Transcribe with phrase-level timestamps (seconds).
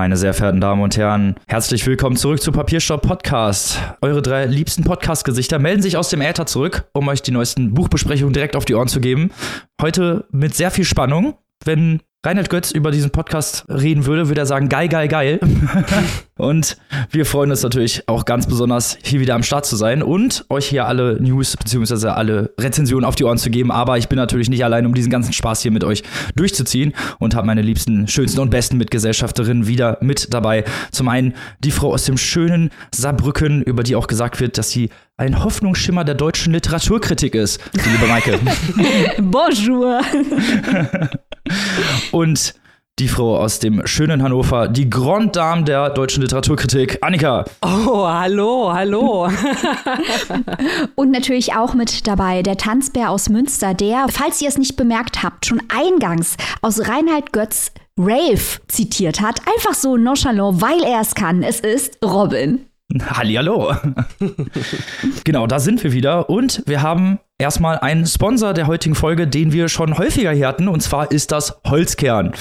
[0.00, 3.78] Meine sehr verehrten Damen und Herren, herzlich willkommen zurück zu Papierstopp Podcast.
[4.00, 8.32] Eure drei liebsten Podcast-Gesichter melden sich aus dem Äther zurück, um euch die neuesten Buchbesprechungen
[8.32, 9.30] direkt auf die Ohren zu geben.
[9.78, 11.34] Heute mit sehr viel Spannung,
[11.66, 15.40] wenn Reinhard Götz über diesen Podcast reden würde, würde er sagen, geil, geil, geil.
[16.36, 16.76] und
[17.10, 20.66] wir freuen uns natürlich auch ganz besonders, hier wieder am Start zu sein und euch
[20.66, 22.08] hier alle News bzw.
[22.08, 23.72] alle Rezensionen auf die Ohren zu geben.
[23.72, 26.02] Aber ich bin natürlich nicht allein, um diesen ganzen Spaß hier mit euch
[26.36, 30.64] durchzuziehen und habe meine liebsten, schönsten und besten Mitgesellschafterinnen wieder mit dabei.
[30.92, 31.32] Zum einen
[31.64, 34.90] die Frau aus dem schönen Saarbrücken, über die auch gesagt wird, dass sie
[35.20, 37.60] ein Hoffnungsschimmer der deutschen Literaturkritik ist.
[37.74, 38.38] Die liebe Maike.
[39.22, 40.00] Bonjour.
[42.10, 42.54] Und
[42.98, 47.44] die Frau aus dem schönen Hannover, die Grand Dame der deutschen Literaturkritik, Annika.
[47.60, 49.28] Oh, hallo, hallo.
[50.94, 55.22] Und natürlich auch mit dabei der Tanzbär aus Münster, der, falls ihr es nicht bemerkt
[55.22, 59.40] habt, schon eingangs aus Reinhard Götz Rave zitiert hat.
[59.54, 61.42] Einfach so nonchalant, weil er es kann.
[61.42, 62.64] Es ist Robin.
[63.10, 63.74] Hallihallo.
[65.24, 69.52] genau, da sind wir wieder und wir haben erstmal einen Sponsor der heutigen Folge, den
[69.52, 72.32] wir schon häufiger hier hatten und zwar ist das Holzkern.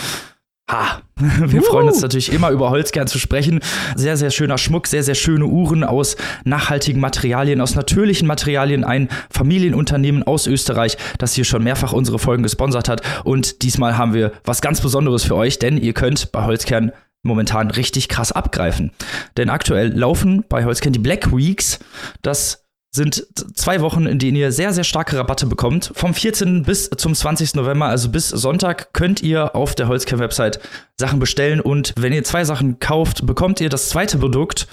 [0.70, 3.59] Ha, wir freuen uns natürlich immer über Holzkern zu sprechen.
[3.95, 8.83] Sehr, sehr schöner Schmuck, sehr, sehr schöne Uhren aus nachhaltigen Materialien, aus natürlichen Materialien.
[8.83, 13.02] Ein Familienunternehmen aus Österreich, das hier schon mehrfach unsere Folgen gesponsert hat.
[13.23, 16.92] Und diesmal haben wir was ganz Besonderes für euch, denn ihr könnt bei Holzkern
[17.23, 18.91] momentan richtig krass abgreifen.
[19.37, 21.79] Denn aktuell laufen bei Holzkern die Black Weeks.
[22.21, 25.91] Das sind zwei Wochen, in denen ihr sehr, sehr starke Rabatte bekommt.
[25.93, 26.63] Vom 14.
[26.63, 27.55] bis zum 20.
[27.55, 30.59] November, also bis Sonntag, könnt ihr auf der Holzkern-Website
[30.99, 31.61] Sachen bestellen.
[31.61, 34.67] Und wenn ihr zwei Sachen kauft, bekommt ihr das zweite Produkt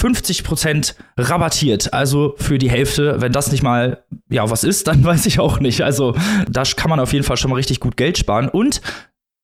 [0.00, 3.20] 50% rabattiert, also für die Hälfte.
[3.20, 5.82] Wenn das nicht mal, ja, was ist, dann weiß ich auch nicht.
[5.82, 6.16] Also
[6.48, 8.48] da kann man auf jeden Fall schon mal richtig gut Geld sparen.
[8.48, 8.80] Und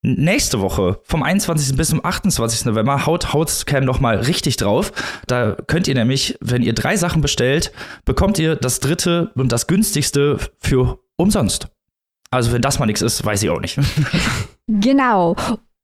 [0.09, 1.77] Nächste Woche, vom 21.
[1.77, 2.67] bis zum 28.
[2.67, 4.93] November, haut Houtscam noch mal richtig drauf.
[5.27, 7.73] Da könnt ihr nämlich, wenn ihr drei Sachen bestellt,
[8.05, 11.67] bekommt ihr das dritte und das günstigste für umsonst.
[12.31, 13.81] Also wenn das mal nichts ist, weiß ich auch nicht.
[14.69, 15.37] Genau.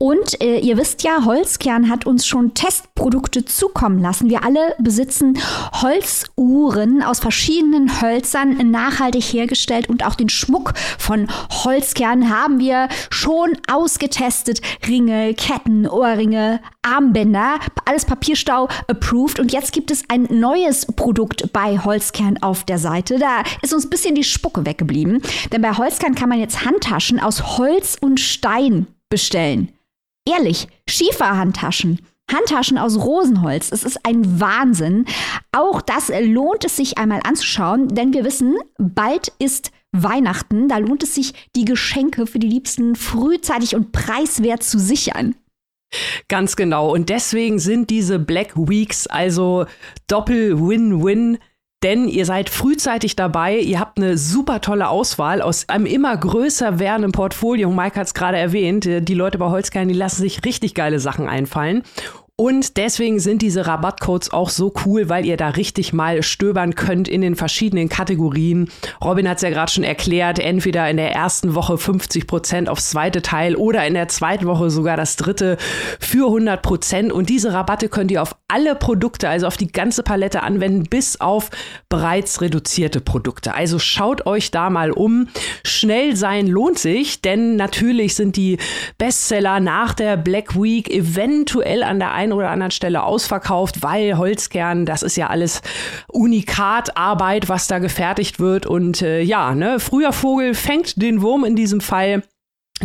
[0.03, 4.29] Und äh, ihr wisst ja, Holzkern hat uns schon Testprodukte zukommen lassen.
[4.29, 5.39] Wir alle besitzen
[5.81, 13.57] Holzuhren aus verschiedenen Hölzern nachhaltig hergestellt und auch den Schmuck von Holzkern haben wir schon
[13.71, 14.61] ausgetestet.
[14.89, 19.39] Ringe, Ketten, Ohrringe, Armbänder, alles Papierstau approved.
[19.39, 23.21] Und jetzt gibt es ein neues Produkt bei Holzkern auf der Seite.
[23.21, 25.23] Da ist uns ein bisschen die Spucke weggeblieben.
[25.53, 29.69] Denn bei Holzkern kann man jetzt Handtaschen aus Holz und Stein bestellen.
[30.29, 32.01] Ehrlich, Schieferhandtaschen.
[32.31, 33.71] Handtaschen aus Rosenholz.
[33.73, 35.05] Es ist ein Wahnsinn.
[35.51, 40.69] Auch das lohnt es sich einmal anzuschauen, denn wir wissen, bald ist Weihnachten.
[40.69, 45.35] Da lohnt es sich, die Geschenke für die Liebsten frühzeitig und preiswert zu sichern.
[46.29, 46.91] Ganz genau.
[46.91, 49.67] Und deswegen sind diese Black Weeks also
[50.07, 51.39] Doppel-Win-Win
[51.83, 56.79] denn ihr seid frühzeitig dabei, ihr habt eine super tolle Auswahl aus einem immer größer
[56.79, 57.71] werdenden Portfolio.
[57.71, 61.29] Mike hat es gerade erwähnt, die Leute bei Holzkern, die lassen sich richtig geile Sachen
[61.29, 61.83] einfallen.
[62.37, 67.07] Und deswegen sind diese Rabattcodes auch so cool, weil ihr da richtig mal stöbern könnt
[67.07, 68.71] in den verschiedenen Kategorien.
[69.05, 72.89] Robin hat es ja gerade schon erklärt, entweder in der ersten Woche 50 Prozent aufs
[72.89, 75.59] zweite Teil oder in der zweiten Woche sogar das dritte
[76.01, 77.13] für 100 Prozent.
[77.13, 81.21] Und diese Rabatte könnt ihr auf alle Produkte, also auf die ganze Palette anwenden, bis
[81.21, 81.51] auf
[81.91, 83.55] bereits reduzierte Produkte.
[83.55, 85.29] Also schaut euch da mal um.
[85.65, 88.57] Schnell sein lohnt sich, denn natürlich sind die
[88.97, 94.87] Bestseller nach der Black Week eventuell an der einen oder anderen Stelle ausverkauft, weil Holzkern,
[94.87, 95.61] das ist ja alles
[96.09, 98.67] Unikatarbeit, was da gefertigt wird.
[98.67, 102.23] Und äh, ja, ne, früher Vogel fängt den Wurm in diesem Fall.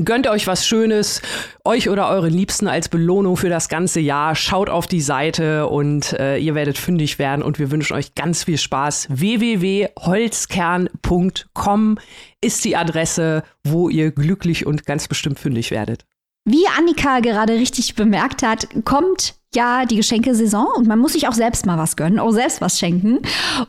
[0.03, 1.23] Gönnt euch was Schönes,
[1.63, 4.35] euch oder euren Liebsten als Belohnung für das ganze Jahr.
[4.35, 8.43] Schaut auf die Seite und äh, ihr werdet fündig werden und wir wünschen euch ganz
[8.43, 9.07] viel Spaß.
[9.09, 11.97] www.holzkern.com
[12.41, 16.05] ist die Adresse, wo ihr glücklich und ganz bestimmt fündig werdet.
[16.49, 21.33] Wie Annika gerade richtig bemerkt hat, kommt ja die Geschenkesaison und man muss sich auch
[21.33, 23.19] selbst mal was gönnen, auch selbst was schenken.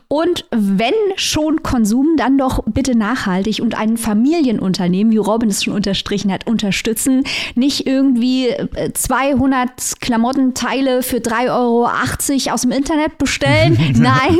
[0.07, 5.73] Und wenn schon Konsum, dann doch bitte nachhaltig und ein Familienunternehmen, wie Robin es schon
[5.73, 7.25] unterstrichen hat, unterstützen.
[7.55, 8.47] Nicht irgendwie
[8.93, 13.77] 200 äh, Klamottenteile für 3,80 Euro aus dem Internet bestellen.
[13.97, 14.37] Nein,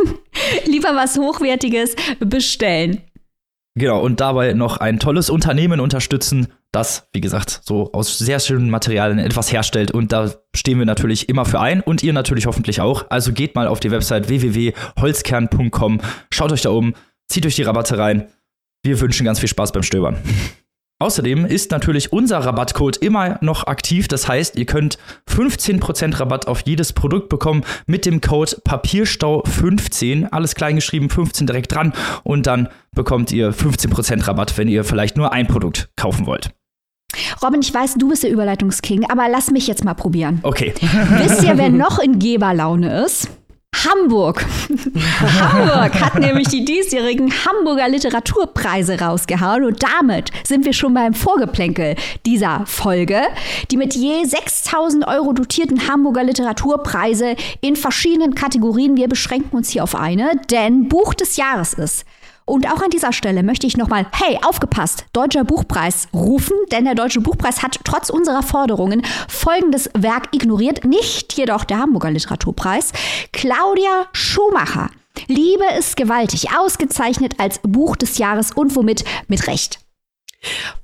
[0.66, 3.02] lieber was Hochwertiges bestellen.
[3.76, 8.70] Genau, und dabei noch ein tolles Unternehmen unterstützen, das, wie gesagt, so aus sehr schönen
[8.70, 9.92] Materialien etwas herstellt.
[9.92, 13.06] Und da stehen wir natürlich immer für ein und ihr natürlich hoffentlich auch.
[13.10, 16.02] Also geht mal auf die Website www.holzkern.com,
[16.32, 16.94] schaut euch da um,
[17.28, 18.28] zieht euch die Rabatte rein.
[18.84, 20.18] Wir wünschen ganz viel Spaß beim Stöbern.
[21.02, 24.10] Außerdem ist natürlich unser Rabattcode immer noch aktiv.
[24.10, 24.98] Das heißt, ihr könnt
[25.30, 30.28] 15% Rabatt auf jedes Produkt bekommen mit dem Code Papierstau15.
[30.32, 31.94] Alles kleingeschrieben, 15 direkt dran.
[32.24, 36.50] Und dann bekommt ihr 15% Rabatt, wenn ihr vielleicht nur ein Produkt kaufen wollt.
[37.44, 40.40] Robin, ich weiß, du bist der Überleitungsking, aber lass mich jetzt mal probieren.
[40.44, 40.74] Okay.
[41.18, 43.30] Wisst ihr, wer noch in Geberlaune ist?
[43.86, 44.46] Hamburg.
[45.22, 51.96] Hamburg hat nämlich die diesjährigen Hamburger Literaturpreise rausgehauen und damit sind wir schon beim Vorgeplänkel
[52.26, 53.22] dieser Folge.
[53.72, 58.98] Die mit je 6000 Euro dotierten Hamburger Literaturpreise in verschiedenen Kategorien.
[58.98, 62.06] Wir beschränken uns hier auf eine, denn Buch des Jahres ist
[62.50, 66.96] und auch an dieser Stelle möchte ich nochmal, hey, aufgepasst, Deutscher Buchpreis rufen, denn der
[66.96, 72.92] Deutsche Buchpreis hat trotz unserer Forderungen folgendes Werk ignoriert, nicht jedoch der Hamburger Literaturpreis.
[73.32, 74.90] Claudia Schumacher.
[75.28, 79.80] Liebe ist gewaltig, ausgezeichnet als Buch des Jahres und womit mit Recht.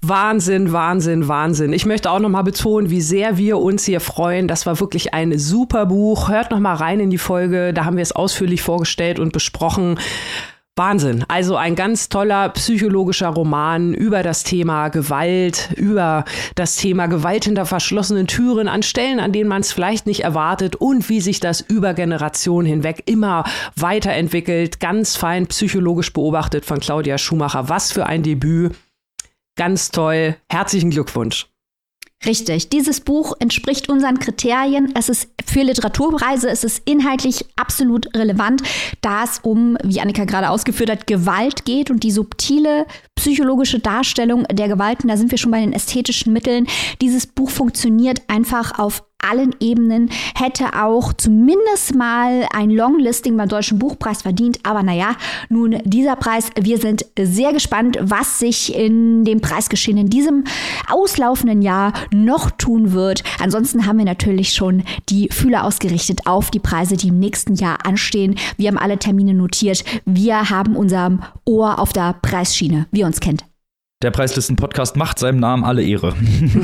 [0.01, 1.71] Wahnsinn, Wahnsinn, Wahnsinn.
[1.71, 4.47] Ich möchte auch noch mal betonen, wie sehr wir uns hier freuen.
[4.47, 6.29] Das war wirklich ein super Buch.
[6.29, 9.97] Hört noch mal rein in die Folge, da haben wir es ausführlich vorgestellt und besprochen.
[10.77, 11.23] Wahnsinn.
[11.29, 16.25] Also ein ganz toller psychologischer Roman über das Thema Gewalt, über
[16.55, 20.75] das Thema Gewalt hinter verschlossenen Türen an Stellen, an denen man es vielleicht nicht erwartet
[20.75, 23.45] und wie sich das über Generationen hinweg immer
[23.77, 24.81] weiterentwickelt.
[24.81, 27.69] Ganz fein psychologisch beobachtet von Claudia Schumacher.
[27.69, 28.75] Was für ein Debüt.
[29.55, 30.35] Ganz toll.
[30.49, 31.47] Herzlichen Glückwunsch.
[32.25, 32.69] Richtig.
[32.69, 34.93] Dieses Buch entspricht unseren Kriterien.
[34.95, 38.63] Es ist für Literaturpreise, es ist inhaltlich absolut relevant,
[39.01, 42.85] da es um, wie Annika gerade ausgeführt hat, Gewalt geht und die subtile
[43.15, 45.07] psychologische Darstellung der Gewalten.
[45.07, 46.67] Da sind wir schon bei den ästhetischen Mitteln.
[47.01, 53.79] Dieses Buch funktioniert einfach auf allen Ebenen, hätte auch zumindest mal ein Longlisting beim Deutschen
[53.79, 54.59] Buchpreis verdient.
[54.63, 55.15] Aber naja,
[55.49, 60.43] nun dieser Preis, wir sind sehr gespannt, was sich in dem Preisgeschehen in diesem
[60.89, 63.23] auslaufenden Jahr noch tun wird.
[63.39, 67.85] Ansonsten haben wir natürlich schon die Fühler ausgerichtet auf die Preise, die im nächsten Jahr
[67.85, 68.35] anstehen.
[68.57, 69.83] Wir haben alle Termine notiert.
[70.05, 73.45] Wir haben unser Ohr auf der Preisschiene, wie uns kennt.
[74.03, 76.13] Der Preislisten-Podcast macht seinem Namen alle Ehre.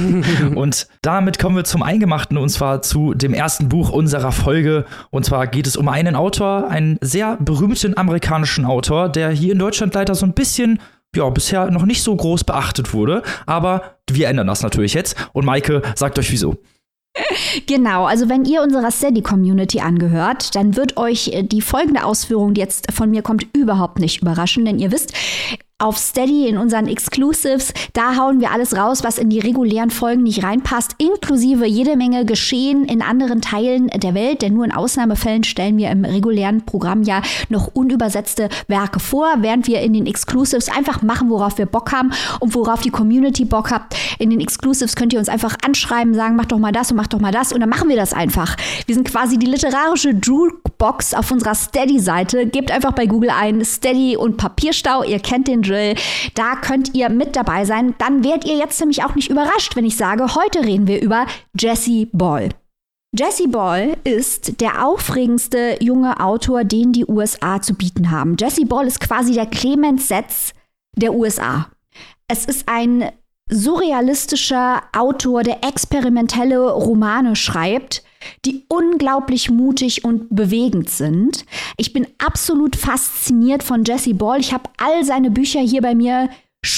[0.55, 4.85] und damit kommen wir zum Eingemachten und zwar zu dem ersten Buch unserer Folge.
[5.11, 9.59] Und zwar geht es um einen Autor, einen sehr berühmten amerikanischen Autor, der hier in
[9.59, 10.79] Deutschland leider so ein bisschen
[11.15, 13.23] ja, bisher noch nicht so groß beachtet wurde.
[13.45, 15.15] Aber wir ändern das natürlich jetzt.
[15.31, 16.57] Und Maike, sagt euch wieso.
[17.67, 22.91] Genau, also wenn ihr unserer Steady-Community angehört, dann wird euch die folgende Ausführung, die jetzt
[22.91, 25.13] von mir kommt, überhaupt nicht überraschen, denn ihr wisst,
[25.81, 27.73] auf Steady in unseren Exclusives.
[27.93, 32.25] Da hauen wir alles raus, was in die regulären Folgen nicht reinpasst, inklusive jede Menge
[32.25, 34.41] Geschehen in anderen Teilen der Welt.
[34.41, 39.67] Denn nur in Ausnahmefällen stellen wir im regulären Programm ja noch unübersetzte Werke vor, während
[39.67, 43.71] wir in den Exclusives einfach machen, worauf wir Bock haben und worauf die Community Bock
[43.71, 43.95] hat.
[44.19, 47.07] In den Exclusives könnt ihr uns einfach anschreiben, sagen, mach doch mal das und mach
[47.07, 48.55] doch mal das und dann machen wir das einfach.
[48.85, 50.13] Wir sind quasi die literarische
[50.81, 52.47] Jukebox auf unserer Steady-Seite.
[52.47, 55.03] Gebt einfach bei Google ein Steady und Papierstau.
[55.03, 55.95] Ihr kennt den Drill.
[56.33, 57.93] Da könnt ihr mit dabei sein.
[57.99, 61.27] Dann werdet ihr jetzt nämlich auch nicht überrascht, wenn ich sage, heute reden wir über
[61.57, 62.49] Jesse Ball.
[63.17, 68.35] Jesse Ball ist der aufregendste junge Autor, den die USA zu bieten haben.
[68.39, 70.53] Jesse Ball ist quasi der Clemens Setz
[70.95, 71.67] der USA.
[72.27, 73.11] Es ist ein
[73.49, 78.01] surrealistischer Autor, der experimentelle Romane schreibt,
[78.45, 81.45] die unglaublich mutig und bewegend sind.
[81.77, 84.39] Ich bin absolut fasziniert von Jesse Ball.
[84.39, 86.29] Ich habe all seine Bücher hier bei mir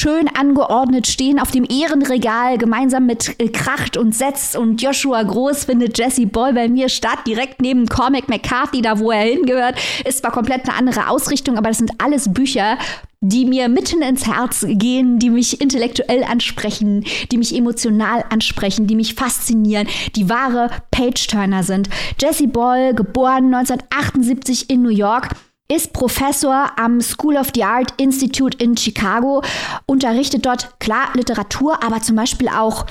[0.03, 5.63] schön angeordnet stehen auf dem Ehrenregal, gemeinsam mit äh, Kracht und Setz und Joshua Groß
[5.63, 9.75] findet Jesse Ball bei mir statt, direkt neben Cormac McCarthy, da wo er hingehört.
[10.05, 12.77] Ist zwar komplett eine andere Ausrichtung, aber das sind alles Bücher,
[13.21, 18.95] die mir mitten ins Herz gehen, die mich intellektuell ansprechen, die mich emotional ansprechen, die
[18.95, 19.87] mich faszinieren,
[20.17, 21.89] die wahre Page-Turner sind.
[22.21, 25.29] Jesse Ball, geboren 1978 in New York,
[25.71, 29.41] ist Professor am School of the Art Institute in Chicago,
[29.85, 32.85] unterrichtet dort klar Literatur, aber zum Beispiel auch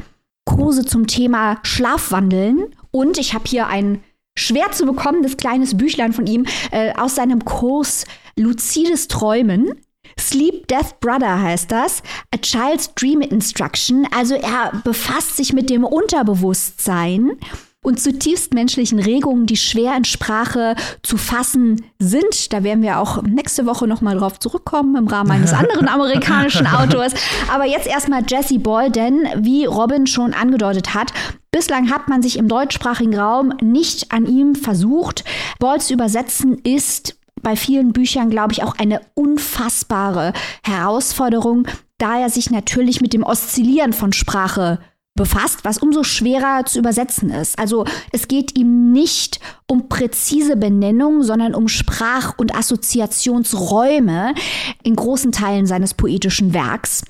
[0.45, 2.75] Kurse zum Thema Schlafwandeln.
[2.91, 4.03] Und ich habe hier ein
[4.37, 8.05] schwer zu bekommendes kleines Büchlein von ihm äh, aus seinem Kurs
[8.37, 9.75] Luzides Träumen.
[10.19, 12.03] Sleep Death Brother heißt das.
[12.35, 14.07] A Child's Dream Instruction.
[14.15, 17.39] Also er befasst sich mit dem Unterbewusstsein
[17.85, 22.53] und zutiefst menschlichen Regungen, die schwer in Sprache zu fassen sind.
[22.53, 27.13] Da werden wir auch nächste Woche nochmal drauf zurückkommen im Rahmen eines anderen amerikanischen Autors.
[27.53, 31.13] Aber jetzt erstmal Jesse Ball, denn wie Robin schon angedeutet hat,
[31.55, 35.23] Bislang hat man sich im deutschsprachigen Raum nicht an ihm versucht.
[35.59, 40.33] Ball zu übersetzen ist bei vielen Büchern, glaube ich, auch eine unfassbare
[40.65, 41.67] Herausforderung.
[41.99, 44.79] da er sich natürlich mit dem Oszillieren von Sprache
[45.15, 47.59] befasst, was umso schwerer zu übersetzen ist.
[47.59, 54.35] Also es geht ihm nicht um präzise Benennung, sondern um Sprach- und Assoziationsräume
[54.83, 57.03] in großen Teilen seines poetischen Werks.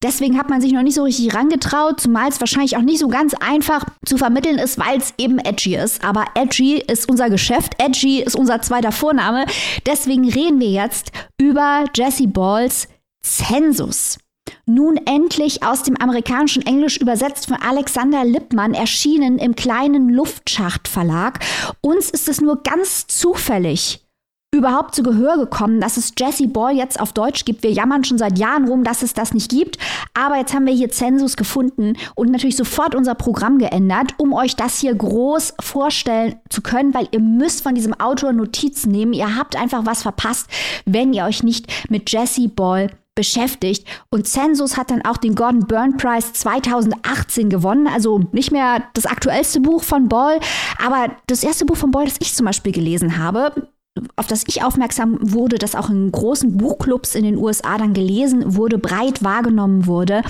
[0.00, 3.08] Deswegen hat man sich noch nicht so richtig rangetraut, zumal es wahrscheinlich auch nicht so
[3.08, 6.04] ganz einfach zu vermitteln ist, weil es eben edgy ist.
[6.04, 9.44] Aber edgy ist unser Geschäft, edgy ist unser zweiter Vorname.
[9.86, 12.86] Deswegen reden wir jetzt über Jesse Balls
[13.22, 14.18] Zensus.
[14.66, 21.40] Nun endlich aus dem amerikanischen Englisch übersetzt von Alexander Lippmann, erschienen im kleinen Luftschacht Verlag.
[21.80, 24.04] Uns ist es nur ganz zufällig
[24.50, 27.62] überhaupt zu Gehör gekommen, dass es Jesse Ball jetzt auf Deutsch gibt.
[27.62, 29.76] Wir jammern schon seit Jahren rum, dass es das nicht gibt.
[30.14, 34.56] Aber jetzt haben wir hier Zensus gefunden und natürlich sofort unser Programm geändert, um euch
[34.56, 39.12] das hier groß vorstellen zu können, weil ihr müsst von diesem Autor Notizen nehmen.
[39.12, 40.48] Ihr habt einfach was verpasst,
[40.86, 43.84] wenn ihr euch nicht mit Jesse Ball beschäftigt.
[44.10, 47.88] Und Census hat dann auch den Gordon Byrne Prize 2018 gewonnen.
[47.88, 50.38] Also nicht mehr das aktuellste Buch von Ball,
[50.80, 53.68] aber das erste Buch von Ball, das ich zum Beispiel gelesen habe
[54.14, 58.54] auf das ich aufmerksam wurde, das auch in großen Buchclubs in den USA dann gelesen
[58.54, 60.22] wurde, breit wahrgenommen wurde.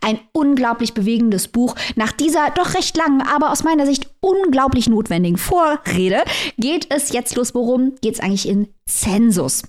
[0.00, 1.76] Ein unglaublich bewegendes Buch.
[1.94, 6.24] Nach dieser doch recht langen, aber aus meiner Sicht unglaublich notwendigen Vorrede
[6.58, 7.54] geht es jetzt los.
[7.54, 9.62] Worum geht es eigentlich in Zensus?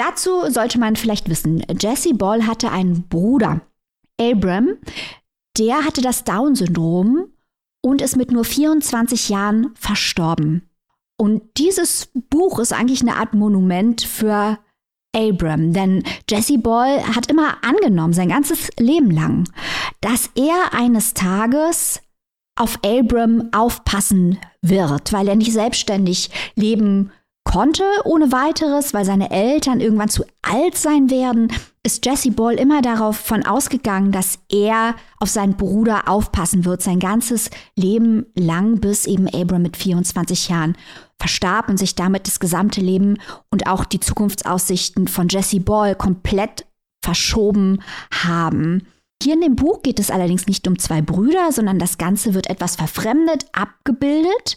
[0.00, 3.60] Dazu sollte man vielleicht wissen, Jesse Ball hatte einen Bruder,
[4.18, 4.78] Abram,
[5.58, 7.26] der hatte das Down-Syndrom
[7.82, 10.70] und ist mit nur 24 Jahren verstorben.
[11.18, 14.58] Und dieses Buch ist eigentlich eine Art Monument für
[15.14, 19.50] Abram, denn Jesse Ball hat immer angenommen, sein ganzes Leben lang,
[20.00, 22.00] dass er eines Tages
[22.58, 29.30] auf Abram aufpassen wird, weil er nicht selbstständig leben kann konnte ohne weiteres, weil seine
[29.30, 34.94] Eltern irgendwann zu alt sein werden, ist Jesse Ball immer darauf von ausgegangen, dass er
[35.18, 40.76] auf seinen Bruder aufpassen wird, sein ganzes Leben lang, bis eben Abram mit 24 Jahren
[41.18, 43.18] verstarb und sich damit das gesamte Leben
[43.50, 46.66] und auch die Zukunftsaussichten von Jesse Ball komplett
[47.02, 47.82] verschoben
[48.12, 48.86] haben.
[49.22, 52.48] Hier in dem Buch geht es allerdings nicht um zwei Brüder, sondern das Ganze wird
[52.48, 54.56] etwas verfremdet abgebildet,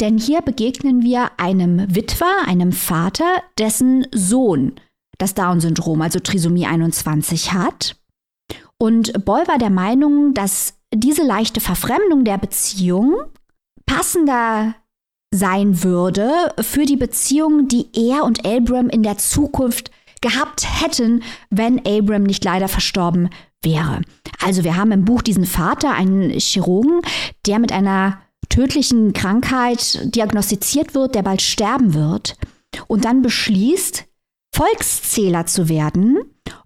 [0.00, 4.80] denn hier begegnen wir einem Witwer, einem Vater, dessen Sohn
[5.18, 7.96] das Down-Syndrom, also Trisomie 21 hat.
[8.78, 13.16] Und Boll war der Meinung, dass diese leichte Verfremdung der Beziehung
[13.84, 14.74] passender
[15.34, 21.84] sein würde für die Beziehung, die er und Abram in der Zukunft gehabt hätten, wenn
[21.84, 23.28] Abram nicht leider verstorben
[23.62, 24.02] wäre.
[24.40, 27.00] Also wir haben im Buch diesen Vater, einen Chirurgen,
[27.46, 32.36] der mit einer tödlichen Krankheit diagnostiziert wird, der bald sterben wird
[32.86, 34.04] und dann beschließt,
[34.54, 36.18] Volkszähler zu werden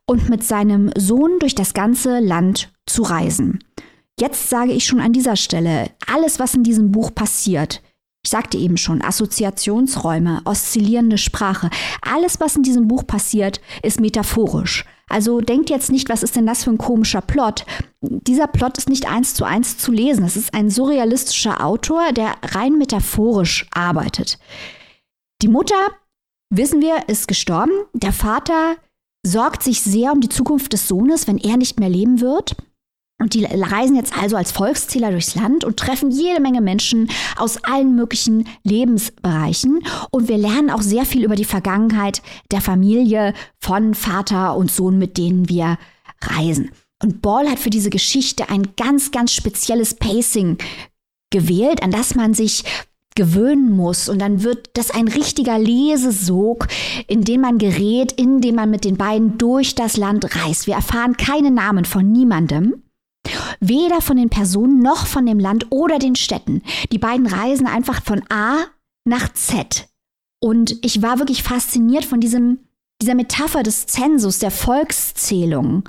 [0.06, 3.58] und mit seinem Sohn durch das ganze Land zu reisen.
[4.20, 7.82] Jetzt sage ich schon an dieser Stelle, alles, was in diesem Buch passiert,
[8.24, 11.70] ich sagte eben schon, Assoziationsräume, oszillierende Sprache,
[12.02, 14.84] alles, was in diesem Buch passiert, ist metaphorisch.
[15.12, 17.66] Also denkt jetzt nicht, was ist denn das für ein komischer Plot?
[18.00, 20.24] Dieser Plot ist nicht eins zu eins zu lesen.
[20.24, 24.38] Es ist ein surrealistischer Autor, der rein metaphorisch arbeitet.
[25.42, 25.76] Die Mutter,
[26.48, 27.72] wissen wir, ist gestorben.
[27.92, 28.76] Der Vater
[29.22, 32.56] sorgt sich sehr um die Zukunft des Sohnes, wenn er nicht mehr leben wird.
[33.22, 37.62] Und die reisen jetzt also als Volkszähler durchs Land und treffen jede Menge Menschen aus
[37.62, 39.78] allen möglichen Lebensbereichen.
[40.10, 44.98] Und wir lernen auch sehr viel über die Vergangenheit der Familie von Vater und Sohn,
[44.98, 45.78] mit denen wir
[46.20, 46.72] reisen.
[47.00, 50.58] Und Ball hat für diese Geschichte ein ganz, ganz spezielles Pacing
[51.30, 52.64] gewählt, an das man sich
[53.14, 54.08] gewöhnen muss.
[54.08, 56.66] Und dann wird das ein richtiger Lesesog,
[57.06, 60.66] in den man gerät, in dem man mit den beiden durch das Land reist.
[60.66, 62.82] Wir erfahren keine Namen von niemandem.
[63.60, 66.62] Weder von den Personen noch von dem Land oder den Städten.
[66.90, 68.64] Die beiden reisen einfach von A
[69.04, 69.88] nach Z.
[70.40, 72.58] Und ich war wirklich fasziniert von diesem,
[73.00, 75.88] dieser Metapher des Zensus, der Volkszählung.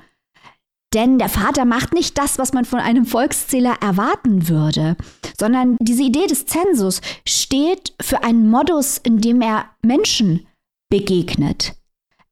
[0.93, 4.95] Denn der Vater macht nicht das, was man von einem Volkszähler erwarten würde,
[5.39, 10.45] sondern diese Idee des Zensus steht für einen Modus, in dem er Menschen
[10.89, 11.75] begegnet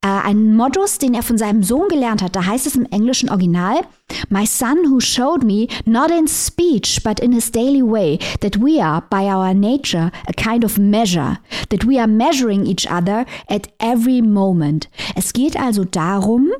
[0.02, 2.36] äh, einen Modus, den er von seinem Sohn gelernt hat.
[2.36, 3.82] Da heißt es im englischen Original,
[4.28, 8.82] My son who showed me, not in speech, but in his daily way, that we
[8.82, 11.38] are, by our nature, a kind of measure,
[11.70, 14.88] that we are measuring each other at every moment.
[15.14, 16.50] Es geht also darum,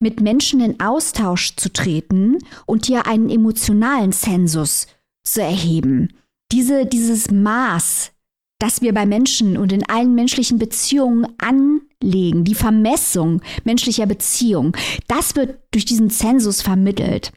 [0.00, 4.86] mit Menschen in Austausch zu treten und hier einen emotionalen Zensus
[5.24, 6.14] zu erheben.
[6.52, 8.10] Diese, dieses Maß,
[8.60, 14.72] das wir bei Menschen und in allen menschlichen Beziehungen an legen, die Vermessung menschlicher Beziehungen,
[15.08, 17.32] das wird durch diesen Zensus vermittelt.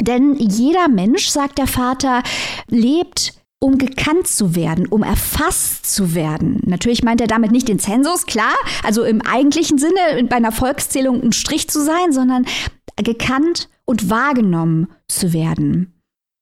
[0.00, 2.22] Denn jeder Mensch, sagt der Vater,
[2.68, 6.60] lebt um gekannt zu werden, um erfasst zu werden.
[6.66, 8.52] Natürlich meint er damit nicht den Zensus, klar,
[8.82, 12.44] also im eigentlichen Sinne bei einer Volkszählung ein Strich zu sein, sondern
[12.96, 15.93] gekannt und wahrgenommen zu werden.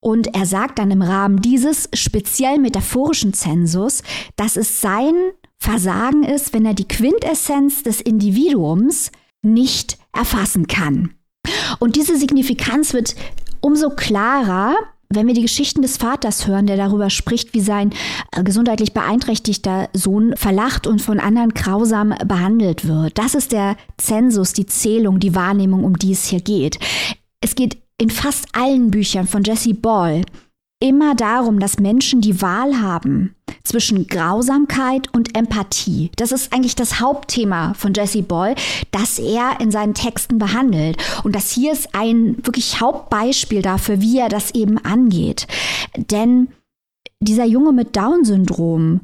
[0.05, 4.03] Und er sagt dann im Rahmen dieses speziell metaphorischen Zensus,
[4.35, 5.15] dass es sein
[5.59, 11.15] Versagen ist, wenn er die Quintessenz des Individuums nicht erfassen kann.
[11.79, 13.15] Und diese Signifikanz wird
[13.61, 14.75] umso klarer,
[15.09, 17.93] wenn wir die Geschichten des Vaters hören, der darüber spricht, wie sein
[18.33, 23.19] äh, gesundheitlich beeinträchtigter Sohn verlacht und von anderen grausam behandelt wird.
[23.19, 26.81] Das ist der Zensus, die Zählung, die Wahrnehmung, um die es hier geht.
[27.41, 30.23] Es geht in fast allen Büchern von Jesse Ball
[30.83, 36.11] immer darum, dass Menschen die Wahl haben zwischen Grausamkeit und Empathie.
[36.17, 38.57] Das ist eigentlich das Hauptthema von Jesse Ball,
[38.91, 40.97] das er in seinen Texten behandelt.
[41.23, 45.47] Und das hier ist ein wirklich Hauptbeispiel dafür, wie er das eben angeht.
[45.97, 46.49] Denn
[47.23, 49.01] dieser Junge mit Down-Syndrom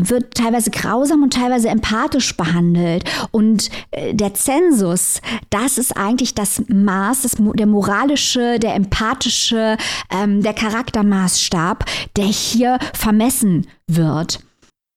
[0.00, 3.04] wird teilweise grausam und teilweise empathisch behandelt.
[3.30, 9.76] Und äh, der Zensus, das ist eigentlich das Maß, das, der moralische, der empathische,
[10.10, 11.84] ähm, der Charaktermaßstab,
[12.16, 14.40] der hier vermessen wird.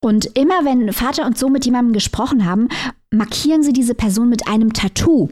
[0.01, 2.67] Und immer wenn Vater und Sohn mit jemandem gesprochen haben,
[3.09, 5.29] markieren sie diese Person mit einem Tattoo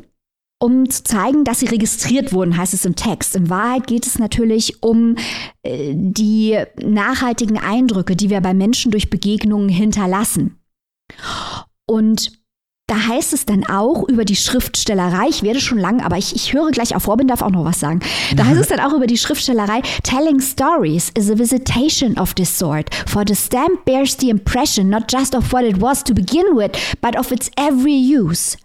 [0.64, 3.36] um zu zeigen, dass sie registriert wurden, heißt es im Text.
[3.36, 5.18] In Wahrheit geht es natürlich um
[5.62, 10.58] äh, die nachhaltigen Eindrücke, die wir bei Menschen durch Begegnungen hinterlassen.
[11.86, 12.32] Und
[12.88, 16.54] da heißt es dann auch über die Schriftstellerei, ich werde schon lang, aber ich, ich
[16.54, 18.00] höre gleich auf, Robin darf auch noch was sagen.
[18.38, 22.58] Da heißt es dann auch über die Schriftstellerei, telling stories is a visitation of this
[22.58, 26.46] sort, for the stamp bears the impression not just of what it was to begin
[26.56, 28.56] with, but of its every use.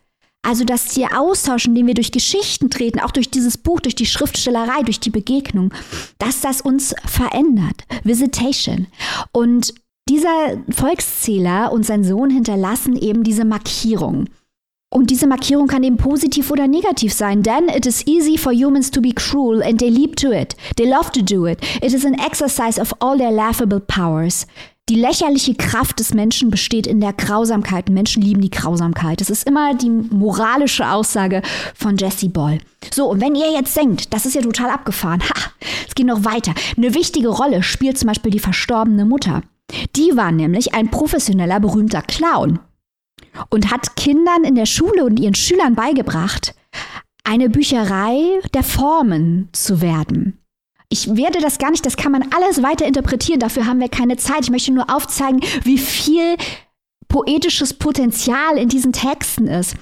[0.49, 3.95] Also, dass der Austausch, in dem wir durch Geschichten treten, auch durch dieses Buch, durch
[3.95, 5.75] die Schriftstellerei, durch die Begegnung,
[6.19, 7.85] dass das uns verändert.
[8.03, 8.87] Visitation.
[9.31, 9.75] Und
[10.09, 14.31] dieser Volkszähler und sein Sohn hinterlassen eben diese Markierung.
[14.91, 18.91] Und diese Markierung kann eben positiv oder negativ sein, denn it is easy for humans
[18.91, 20.57] to be cruel and they leap to it.
[20.79, 21.59] They love to do it.
[21.83, 24.47] It is an exercise of all their laughable powers.
[24.89, 27.91] Die lächerliche Kraft des Menschen besteht in der Grausamkeit.
[27.91, 29.21] Menschen lieben die Grausamkeit.
[29.21, 31.43] Das ist immer die moralische Aussage
[31.75, 32.59] von Jesse Ball.
[32.91, 35.51] So, und wenn ihr jetzt denkt, das ist ja total abgefahren, ha,
[35.87, 36.55] es geht noch weiter.
[36.77, 39.43] Eine wichtige Rolle spielt zum Beispiel die verstorbene Mutter.
[39.95, 42.59] Die war nämlich ein professioneller, berühmter Clown
[43.51, 46.55] und hat Kindern in der Schule und ihren Schülern beigebracht,
[47.25, 50.39] eine Bücherei der Formen zu werden.
[50.91, 54.17] Ich werde das gar nicht, das kann man alles weiter interpretieren, dafür haben wir keine
[54.17, 54.41] Zeit.
[54.45, 56.37] Ich möchte nur aufzeigen, wie viel
[57.09, 59.77] poetisches Potenzial in diesen Texten ist.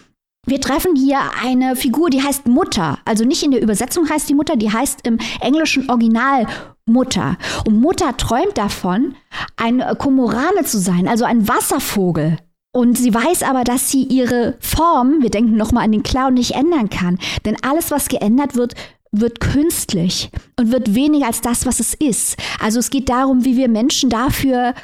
[0.48, 2.98] Wir treffen hier eine Figur, die heißt Mutter.
[3.04, 6.46] Also nicht in der Übersetzung heißt die Mutter, die heißt im englischen Original
[6.86, 7.36] Mutter.
[7.66, 9.16] Und Mutter träumt davon,
[9.56, 12.38] ein Komorane zu sein, also ein Wasservogel.
[12.72, 16.52] Und sie weiß aber, dass sie ihre Form, wir denken nochmal an den Clown, nicht
[16.52, 17.18] ändern kann.
[17.44, 18.74] Denn alles, was geändert wird,
[19.20, 22.36] wird künstlich und wird weniger als das, was es ist.
[22.60, 24.74] Also es geht darum, wie wir Menschen dafür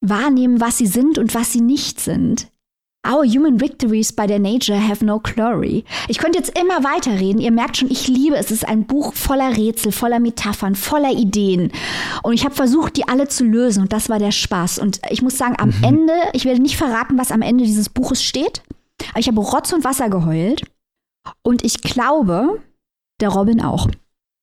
[0.00, 2.48] wahrnehmen, was sie sind und was sie nicht sind.
[3.06, 5.84] Our human victories by their nature have no glory.
[6.08, 7.40] Ich könnte jetzt immer weiterreden.
[7.40, 8.46] Ihr merkt schon, ich liebe es.
[8.46, 11.70] Es ist ein Buch voller Rätsel, voller Metaphern, voller Ideen.
[12.24, 13.82] Und ich habe versucht, die alle zu lösen.
[13.82, 14.80] Und das war der Spaß.
[14.80, 15.84] Und ich muss sagen, am mhm.
[15.84, 18.62] Ende, ich werde nicht verraten, was am Ende dieses Buches steht.
[19.10, 20.62] Aber ich habe Rotz und Wasser geheult.
[21.42, 22.60] Und ich glaube,
[23.20, 23.88] der Robin auch.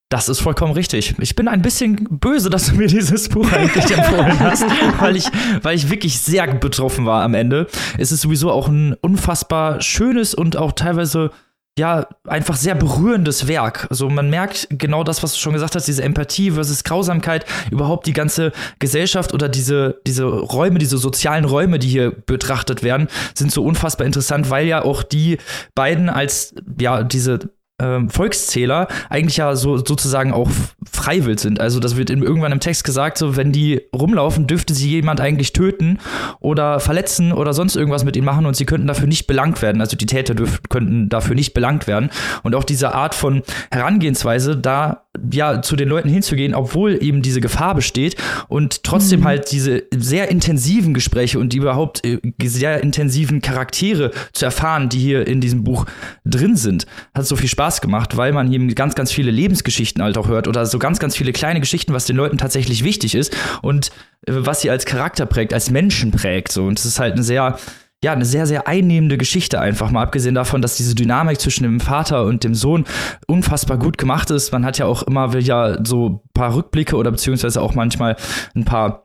[0.09, 1.15] Das ist vollkommen richtig.
[1.17, 4.63] Ich bin ein bisschen böse, dass du mir dieses Buch eigentlich empfohlen hast,
[4.99, 5.25] weil ich,
[5.63, 7.65] weil ich wirklich sehr betroffen war am Ende.
[7.97, 11.31] Es ist sowieso auch ein unfassbar schönes und auch teilweise
[11.79, 13.87] ja, einfach sehr berührendes Werk.
[13.89, 18.05] Also man merkt genau das, was du schon gesagt hast, diese Empathie versus Grausamkeit, überhaupt
[18.05, 23.51] die ganze Gesellschaft oder diese, diese Räume, diese sozialen Räume, die hier betrachtet werden, sind
[23.51, 25.39] so unfassbar interessant, weil ja auch die
[25.73, 27.39] beiden als, ja, diese
[27.79, 30.49] ähm, Volkszähler eigentlich ja so sozusagen auch
[30.89, 31.59] freiwillig sind.
[31.59, 35.19] Also das wird in, irgendwann im Text gesagt, so wenn die rumlaufen, dürfte sie jemand
[35.19, 35.99] eigentlich töten
[36.39, 39.81] oder verletzen oder sonst irgendwas mit ihnen machen und sie könnten dafür nicht belangt werden.
[39.81, 42.09] Also die Täter dürf, könnten dafür nicht belangt werden.
[42.43, 47.39] Und auch diese Art von Herangehensweise, da ja zu den Leuten hinzugehen, obwohl eben diese
[47.39, 48.15] Gefahr besteht
[48.47, 49.25] und trotzdem mhm.
[49.25, 54.99] halt diese sehr intensiven Gespräche und die überhaupt äh, sehr intensiven Charaktere zu erfahren, die
[54.99, 55.85] hier in diesem Buch
[56.25, 60.17] drin sind, hat so viel Spaß gemacht, weil man hier ganz, ganz viele Lebensgeschichten halt
[60.17, 63.35] auch hört oder so ganz, ganz viele kleine Geschichten, was den Leuten tatsächlich wichtig ist
[63.61, 63.91] und
[64.25, 66.51] äh, was sie als Charakter prägt, als Menschen prägt.
[66.51, 66.65] So.
[66.65, 67.57] Und es ist halt ein sehr
[68.03, 69.89] ja, eine sehr, sehr einnehmende Geschichte einfach.
[69.89, 72.83] Mal abgesehen davon, dass diese Dynamik zwischen dem Vater und dem Sohn
[73.27, 74.51] unfassbar gut gemacht ist.
[74.51, 78.17] Man hat ja auch immer wieder so ein paar Rückblicke oder beziehungsweise auch manchmal
[78.55, 79.02] ein paar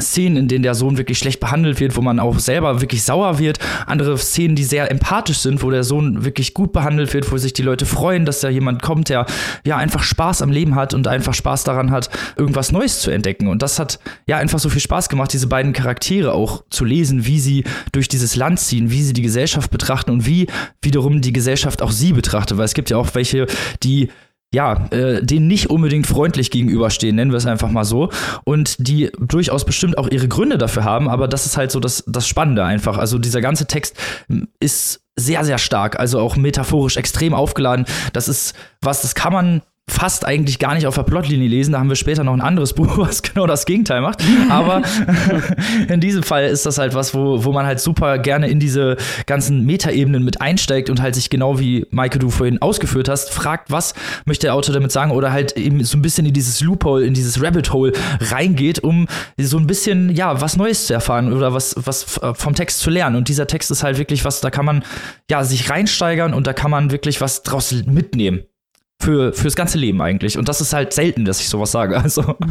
[0.00, 3.38] Szenen, in denen der Sohn wirklich schlecht behandelt wird, wo man auch selber wirklich sauer
[3.38, 3.58] wird.
[3.86, 7.52] Andere Szenen, die sehr empathisch sind, wo der Sohn wirklich gut behandelt wird, wo sich
[7.52, 9.26] die Leute freuen, dass da jemand kommt, der
[9.64, 13.48] ja einfach Spaß am Leben hat und einfach Spaß daran hat, irgendwas Neues zu entdecken.
[13.48, 17.26] Und das hat ja einfach so viel Spaß gemacht, diese beiden Charaktere auch zu lesen,
[17.26, 20.46] wie sie durch dieses Land ziehen, wie sie die Gesellschaft betrachten und wie
[20.82, 22.58] wiederum die Gesellschaft auch sie betrachtet.
[22.58, 23.46] Weil es gibt ja auch welche,
[23.82, 24.08] die
[24.52, 28.10] ja, äh, denen nicht unbedingt freundlich gegenüberstehen, nennen wir es einfach mal so.
[28.44, 32.04] Und die durchaus bestimmt auch ihre Gründe dafür haben, aber das ist halt so das,
[32.06, 32.98] das Spannende einfach.
[32.98, 33.96] Also dieser ganze Text
[34.58, 37.84] ist sehr, sehr stark, also auch metaphorisch extrem aufgeladen.
[38.12, 41.72] Das ist was, das kann man fast eigentlich gar nicht auf der Plotlinie lesen.
[41.72, 44.22] Da haben wir später noch ein anderes Buch, was genau das Gegenteil macht.
[44.48, 44.82] Aber
[45.88, 48.96] in diesem Fall ist das halt was, wo, wo man halt super gerne in diese
[49.26, 53.70] ganzen Metaebenen mit einsteigt und halt sich genau wie Maike du vorhin ausgeführt hast, fragt,
[53.70, 57.04] was möchte der Autor damit sagen oder halt eben so ein bisschen in dieses Loophole,
[57.04, 59.06] in dieses Rabbit Hole reingeht, um
[59.38, 63.16] so ein bisschen, ja, was Neues zu erfahren oder was, was vom Text zu lernen.
[63.16, 64.84] Und dieser Text ist halt wirklich was, da kann man,
[65.30, 68.44] ja, sich reinsteigern und da kann man wirklich was draus mitnehmen
[69.00, 70.38] für fürs ganze Leben eigentlich.
[70.38, 72.00] Und das ist halt selten, dass ich sowas sage.
[72.00, 72.36] Also.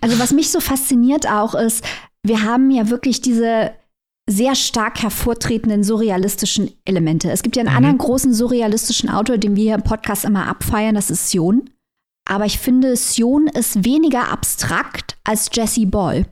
[0.00, 1.84] Also was mich so fasziniert auch ist,
[2.22, 3.72] wir haben ja wirklich diese
[4.30, 7.30] sehr stark hervortretenden surrealistischen Elemente.
[7.30, 7.76] Es gibt ja einen mhm.
[7.76, 11.70] anderen großen surrealistischen Autor, den wir hier im Podcast immer abfeiern, das ist Sion.
[12.24, 16.26] Aber ich finde, Sion ist weniger abstrakt als Jesse Ball.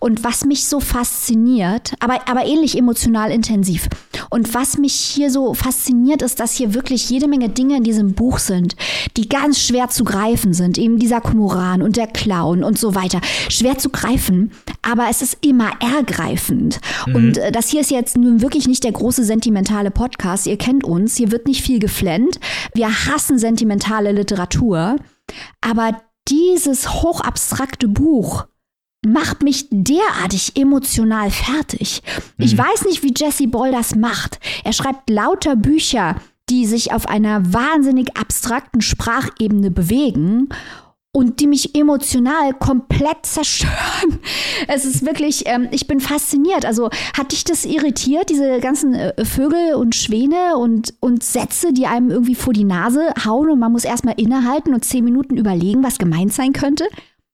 [0.00, 3.88] Und was mich so fasziniert, aber, aber ähnlich emotional intensiv.
[4.30, 8.14] Und was mich hier so fasziniert, ist, dass hier wirklich jede Menge Dinge in diesem
[8.14, 8.76] Buch sind,
[9.16, 10.78] die ganz schwer zu greifen sind.
[10.78, 13.20] Eben dieser Kumoran und der Clown und so weiter.
[13.48, 16.80] Schwer zu greifen, aber es ist immer ergreifend.
[17.06, 17.14] Mhm.
[17.14, 20.46] Und äh, das hier ist jetzt nun wirklich nicht der große sentimentale Podcast.
[20.46, 22.40] Ihr kennt uns, hier wird nicht viel geflennt.
[22.74, 24.96] Wir hassen sentimentale Literatur.
[25.60, 28.46] Aber dieses hochabstrakte Buch
[29.04, 32.02] macht mich derartig emotional fertig.
[32.36, 32.44] Mhm.
[32.44, 34.38] Ich weiß nicht, wie Jesse Boll das macht.
[34.64, 36.16] Er schreibt lauter Bücher,
[36.48, 40.48] die sich auf einer wahnsinnig abstrakten Sprachebene bewegen
[41.14, 43.72] und die mich emotional komplett zerstören.
[44.68, 46.64] Es ist wirklich, ähm, ich bin fasziniert.
[46.64, 51.86] Also hat dich das irritiert, diese ganzen äh, Vögel und Schwäne und, und Sätze, die
[51.86, 55.82] einem irgendwie vor die Nase hauen und man muss erstmal innehalten und zehn Minuten überlegen,
[55.82, 56.84] was gemeint sein könnte?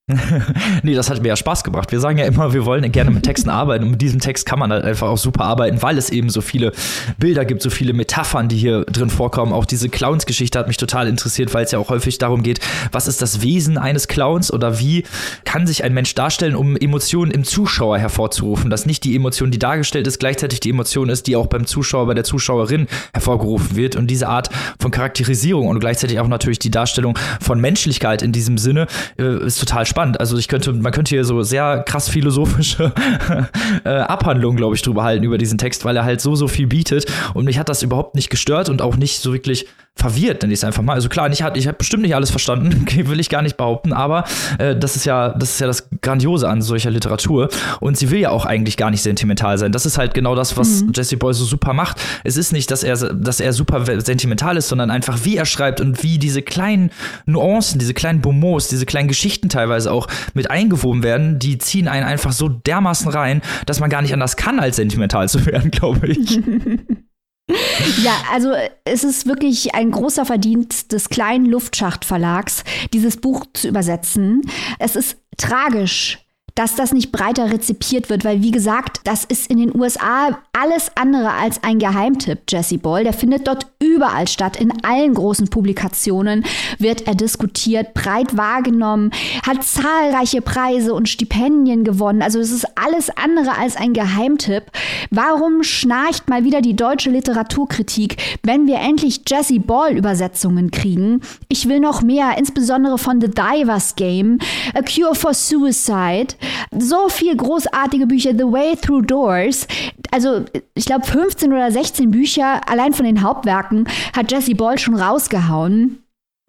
[0.83, 1.93] nee, das hat mir ja Spaß gebracht.
[1.93, 4.59] Wir sagen ja immer, wir wollen gerne mit Texten arbeiten und mit diesem Text kann
[4.59, 6.73] man halt einfach auch super arbeiten, weil es eben so viele
[7.19, 9.53] Bilder gibt, so viele Metaphern, die hier drin vorkommen.
[9.53, 13.07] Auch diese Clowns-Geschichte hat mich total interessiert, weil es ja auch häufig darum geht, was
[13.07, 15.05] ist das Wesen eines Clowns oder wie
[15.45, 18.71] kann sich ein Mensch darstellen, um Emotionen im Zuschauer hervorzurufen.
[18.71, 22.07] Dass nicht die Emotion, die dargestellt ist, gleichzeitig die Emotion ist, die auch beim Zuschauer,
[22.07, 23.95] bei der Zuschauerin hervorgerufen wird.
[23.97, 24.49] Und diese Art
[24.81, 28.87] von Charakterisierung und gleichzeitig auch natürlich die Darstellung von Menschlichkeit in diesem Sinne
[29.19, 30.21] äh, ist total spannend spannend.
[30.21, 32.93] Also ich könnte, man könnte hier so sehr krass philosophische
[33.85, 36.69] äh, Abhandlungen, glaube ich, drüber halten über diesen Text, weil er halt so, so viel
[36.69, 37.07] bietet.
[37.35, 39.67] Und mich hat das überhaupt nicht gestört und auch nicht so wirklich
[39.99, 40.95] verwirrt, nenne ich es einfach mal.
[40.95, 43.93] Also klar, ich habe ich hab bestimmt nicht alles verstanden, will ich gar nicht behaupten,
[43.93, 44.25] aber
[44.59, 47.49] äh, das ist ja, das ist ja das Grandiose an solcher Literatur.
[47.81, 49.73] Und sie will ja auch eigentlich gar nicht sentimental sein.
[49.73, 50.93] Das ist halt genau das, was mhm.
[50.95, 52.01] Jesse Boy so super macht.
[52.23, 55.81] Es ist nicht, dass er, dass er super sentimental ist, sondern einfach, wie er schreibt
[55.81, 56.91] und wie diese kleinen
[57.27, 62.07] Nuancen, diese kleinen Bonmots, diese kleinen Geschichten teilweise auch mit eingewoben werden, die ziehen einen
[62.07, 66.07] einfach so dermaßen rein, dass man gar nicht anders kann, als sentimental zu werden, glaube
[66.07, 66.41] ich.
[68.03, 68.53] Ja, also
[68.85, 74.43] es ist wirklich ein großer Verdienst des kleinen Luftschachtverlags, dieses Buch zu übersetzen.
[74.79, 76.19] Es ist tragisch,
[76.59, 80.91] dass das nicht breiter rezipiert wird, weil wie gesagt, das ist in den USA alles
[80.97, 83.05] andere als ein Geheimtipp, Jesse Ball.
[83.05, 86.45] Der findet dort überall statt, in allen großen Publikationen
[86.81, 89.13] wird er diskutiert, breit wahrgenommen,
[89.47, 92.23] hat zahlreiche Preise und Stipendien gewonnen.
[92.23, 94.65] Also es ist alles andere als ein Geheimtipp.
[95.13, 101.21] Warum schnarcht mal wieder die deutsche Literaturkritik, wenn wir endlich Jesse Ball Übersetzungen kriegen?
[101.47, 104.41] Ich will noch mehr, insbesondere von The Divers Game,
[104.75, 106.35] A Cure for Suicide.
[106.77, 109.67] So viel großartige Bücher, The Way Through Doors.
[110.11, 114.95] Also, ich glaube, 15 oder 16 Bücher allein von den Hauptwerken hat Jesse Ball schon
[114.95, 116.03] rausgehauen.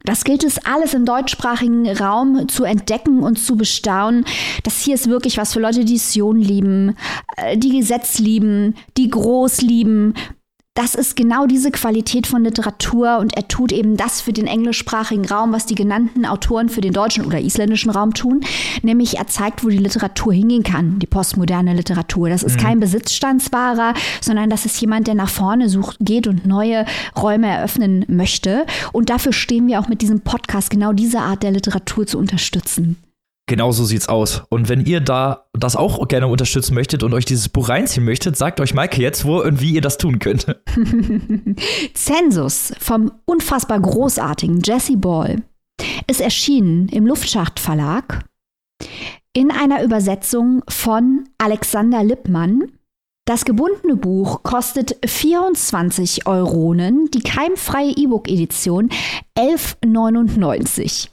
[0.05, 4.25] Das gilt es alles im deutschsprachigen Raum zu entdecken und zu bestaunen.
[4.63, 6.95] Das hier ist wirklich was für Leute, die Sion lieben,
[7.35, 10.13] äh, die Gesetz lieben, die Groß lieben.
[10.75, 15.25] Das ist genau diese Qualität von Literatur und er tut eben das für den englischsprachigen
[15.25, 18.41] Raum, was die genannten Autoren für den deutschen oder isländischen Raum tun,
[18.81, 22.29] nämlich er zeigt, wo die Literatur hingehen kann, die postmoderne Literatur.
[22.29, 22.61] Das ist mhm.
[22.61, 26.85] kein Besitzstandswahrer, sondern das ist jemand, der nach vorne sucht, geht und neue
[27.17, 28.65] Räume eröffnen möchte.
[28.93, 32.95] Und dafür stehen wir auch mit diesem Podcast, genau diese Art der Literatur zu unterstützen.
[33.49, 34.43] Genau so sieht's aus.
[34.49, 38.37] Und wenn ihr da das auch gerne unterstützen möchtet und euch dieses Buch reinziehen möchtet,
[38.37, 40.45] sagt euch Maike jetzt, wo und wie ihr das tun könnt.
[41.95, 45.41] Zensus vom unfassbar großartigen Jesse Ball
[46.05, 48.23] ist erschienen im Luftschacht Verlag
[49.33, 52.71] in einer Übersetzung von Alexander Lippmann.
[53.25, 58.89] Das gebundene Buch kostet 24 Euronen, die keimfreie E-Book-Edition
[59.35, 61.09] 11,99.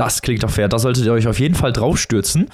[0.00, 0.66] Das klingt doch fair.
[0.66, 2.48] Da solltet ihr euch auf jeden Fall draufstürzen.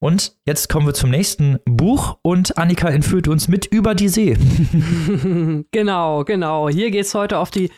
[0.00, 4.36] Und jetzt kommen wir zum nächsten Buch und Annika entführt uns mit über die See.
[5.72, 6.68] genau, genau.
[6.68, 7.70] Hier geht es heute auf die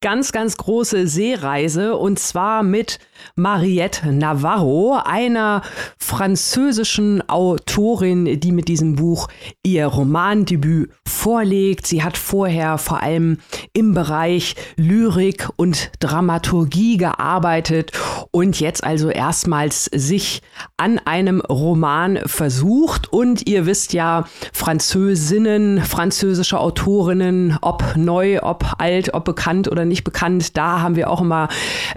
[0.00, 3.00] ganz, ganz große Seereise und zwar mit
[3.34, 5.62] Mariette Navarro, einer
[5.98, 9.28] französischen Autorin, die mit diesem Buch
[9.62, 11.86] ihr Romandebüt vorlegt.
[11.86, 13.38] Sie hat vorher vor allem
[13.72, 17.92] im Bereich Lyrik und Dramaturgie gearbeitet
[18.30, 20.42] und jetzt also erstmals sich
[20.76, 23.12] an einem Roman versucht.
[23.12, 30.04] Und ihr wisst ja, Französinnen, französische Autorinnen, ob neu, ob alt, ob bekannt oder nicht
[30.04, 31.48] bekannt, da haben wir auch immer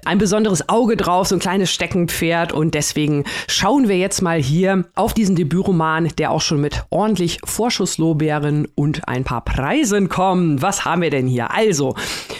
[0.05, 2.53] ein besonderes Auge drauf, so ein kleines Steckenpferd.
[2.53, 7.39] Und deswegen schauen wir jetzt mal hier auf diesen Debütroman, der auch schon mit ordentlich
[7.43, 10.61] Vorschusslorbeeren und ein paar Preisen kommt.
[10.61, 11.51] Was haben wir denn hier?
[11.51, 11.95] Also,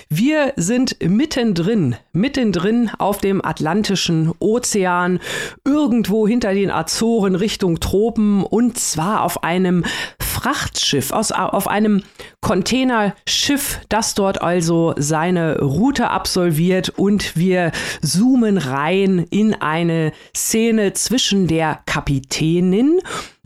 [0.10, 5.20] wir sind mittendrin, mittendrin auf dem Atlantischen Ozean,
[5.66, 9.84] irgendwo hinter den Azoren Richtung Tropen und zwar auf einem
[10.20, 12.04] Frachtschiff, aus, auf einem
[12.43, 16.89] Containerschiff, das dort also seine Route absolviert.
[16.89, 17.71] Und wir
[18.03, 22.99] zoomen rein in eine Szene zwischen der Kapitänin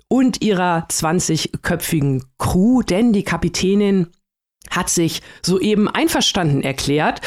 [0.10, 4.08] und ihrer 20-köpfigen Crew, denn die Kapitänin
[4.70, 7.22] hat sich soeben einverstanden erklärt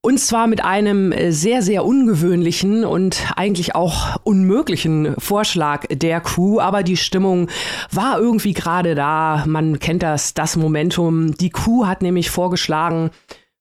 [0.00, 6.60] und zwar mit einem äh, sehr, sehr ungewöhnlichen und eigentlich auch unmöglichen Vorschlag der Crew.
[6.60, 7.48] Aber die Stimmung
[7.90, 9.44] war irgendwie gerade da.
[9.46, 11.34] Man kennt das, das Momentum.
[11.34, 13.10] Die Crew hat nämlich vorgeschlagen,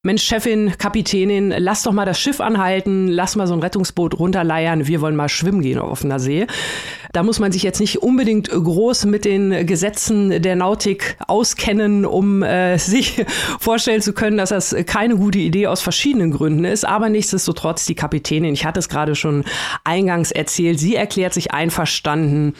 [0.07, 4.87] Mensch, Chefin, Kapitänin, lass doch mal das Schiff anhalten, lass mal so ein Rettungsboot runterleiern,
[4.87, 6.47] wir wollen mal schwimmen gehen auf offener See.
[7.11, 12.41] Da muss man sich jetzt nicht unbedingt groß mit den Gesetzen der Nautik auskennen, um
[12.41, 13.25] äh, sich
[13.59, 16.85] vorstellen zu können, dass das keine gute Idee aus verschiedenen Gründen ist.
[16.85, 19.43] Aber nichtsdestotrotz, die Kapitänin, ich hatte es gerade schon
[19.83, 22.53] eingangs erzählt, sie erklärt sich einverstanden.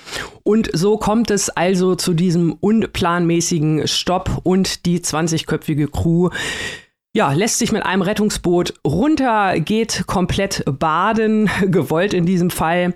[0.44, 6.30] Und so kommt es also zu diesem unplanmäßigen Stopp und die 20-köpfige Crew
[7.18, 12.94] ja, lässt sich mit einem Rettungsboot runter, geht komplett baden, gewollt in diesem Fall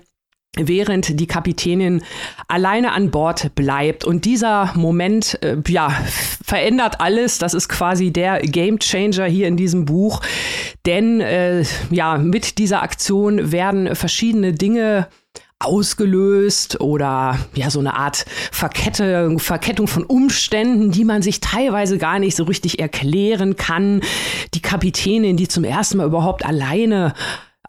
[0.56, 2.02] während die Kapitänin
[2.46, 4.04] alleine an Bord bleibt.
[4.04, 5.88] Und dieser Moment, äh, ja,
[6.44, 7.38] verändert alles.
[7.38, 10.20] Das ist quasi der Game Changer hier in diesem Buch.
[10.86, 15.08] Denn äh, ja, mit dieser Aktion werden verschiedene Dinge
[15.64, 22.18] ausgelöst oder ja so eine Art Verkettung, Verkettung von Umständen, die man sich teilweise gar
[22.18, 24.00] nicht so richtig erklären kann.
[24.54, 27.14] Die Kapitänin, die zum ersten Mal überhaupt alleine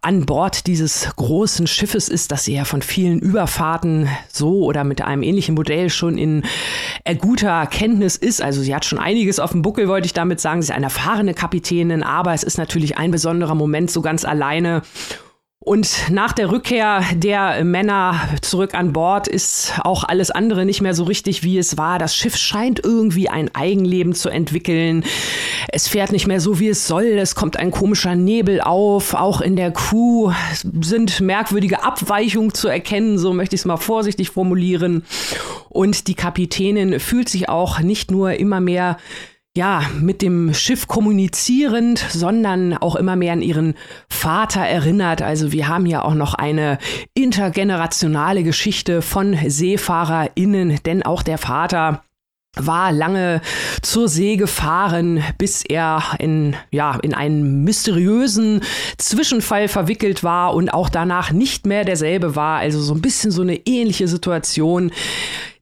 [0.04, 5.02] an Bord dieses großen Schiffes ist, das sie ja von vielen Überfahrten so oder mit
[5.02, 6.44] einem ähnlichen Modell schon in
[7.20, 8.42] guter Kenntnis ist.
[8.42, 10.62] Also sie hat schon einiges auf dem Buckel, wollte ich damit sagen.
[10.62, 14.82] Sie ist eine erfahrene Kapitänin, aber es ist natürlich ein besonderer Moment so ganz alleine.
[15.64, 20.94] Und nach der Rückkehr der Männer zurück an Bord ist auch alles andere nicht mehr
[20.94, 22.00] so richtig, wie es war.
[22.00, 25.06] Das Schiff scheint irgendwie ein Eigenleben zu entwickeln.
[25.70, 27.06] Es fährt nicht mehr so, wie es soll.
[27.06, 29.14] Es kommt ein komischer Nebel auf.
[29.14, 30.34] Auch in der Crew
[30.82, 33.18] sind merkwürdige Abweichungen zu erkennen.
[33.18, 35.06] So möchte ich es mal vorsichtig formulieren.
[35.70, 38.98] Und die Kapitänin fühlt sich auch nicht nur immer mehr
[39.56, 43.76] ja, mit dem Schiff kommunizierend, sondern auch immer mehr an ihren
[44.10, 45.22] Vater erinnert.
[45.22, 46.80] Also wir haben ja auch noch eine
[47.14, 52.04] intergenerationale Geschichte von SeefahrerInnen, denn auch der Vater
[52.56, 53.42] war lange
[53.82, 58.62] zur See gefahren, bis er in, ja, in einen mysteriösen
[58.98, 62.60] Zwischenfall verwickelt war und auch danach nicht mehr derselbe war.
[62.60, 64.92] Also so ein bisschen so eine ähnliche Situation.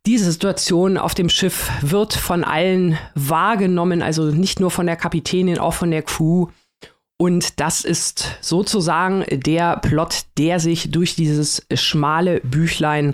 [0.08, 5.60] Diese Situation auf dem Schiff wird von allen wahrgenommen, also nicht nur von der Kapitänin,
[5.60, 6.48] auch von der Crew.
[7.20, 13.14] Und das ist sozusagen der Plot, der sich durch dieses schmale Büchlein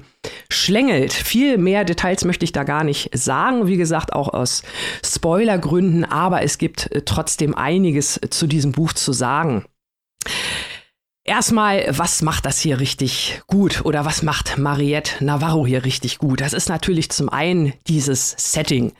[0.49, 1.11] schlängelt.
[1.11, 4.63] Viel mehr Details möchte ich da gar nicht sagen, wie gesagt, auch aus
[5.05, 9.65] Spoilergründen, aber es gibt trotzdem einiges zu diesem Buch zu sagen.
[11.29, 16.39] Erstmal, was macht das hier richtig gut oder was macht Mariette Navarro hier richtig gut?
[16.39, 18.93] Das ist natürlich zum einen dieses Setting,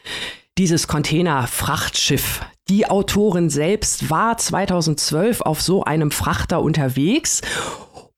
[0.58, 2.42] dieses Container-Frachtschiff.
[2.68, 7.42] Die Autorin selbst war 2012 auf so einem Frachter unterwegs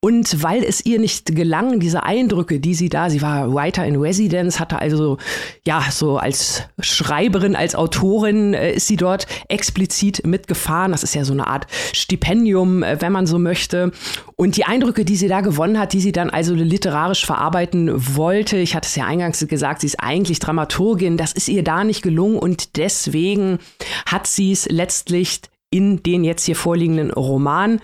[0.02, 3.98] und weil es ihr nicht gelang, diese Eindrücke, die sie da, sie war Writer in
[3.98, 5.18] Residence, hatte also,
[5.66, 10.94] ja, so als Schreiberin, als Autorin äh, ist sie dort explizit mitgefahren.
[10.94, 13.92] Das ist ja so eine Art Stipendium, äh, wenn man so möchte.
[14.38, 18.56] Und die Eindrücke, die sie da gewonnen hat, die sie dann also literarisch verarbeiten wollte,
[18.56, 22.04] ich hatte es ja eingangs gesagt, sie ist eigentlich Dramaturgin, das ist ihr da nicht
[22.04, 23.60] gelungen und deswegen
[24.06, 27.82] hat sie es letztlich in den jetzt hier vorliegenden Roman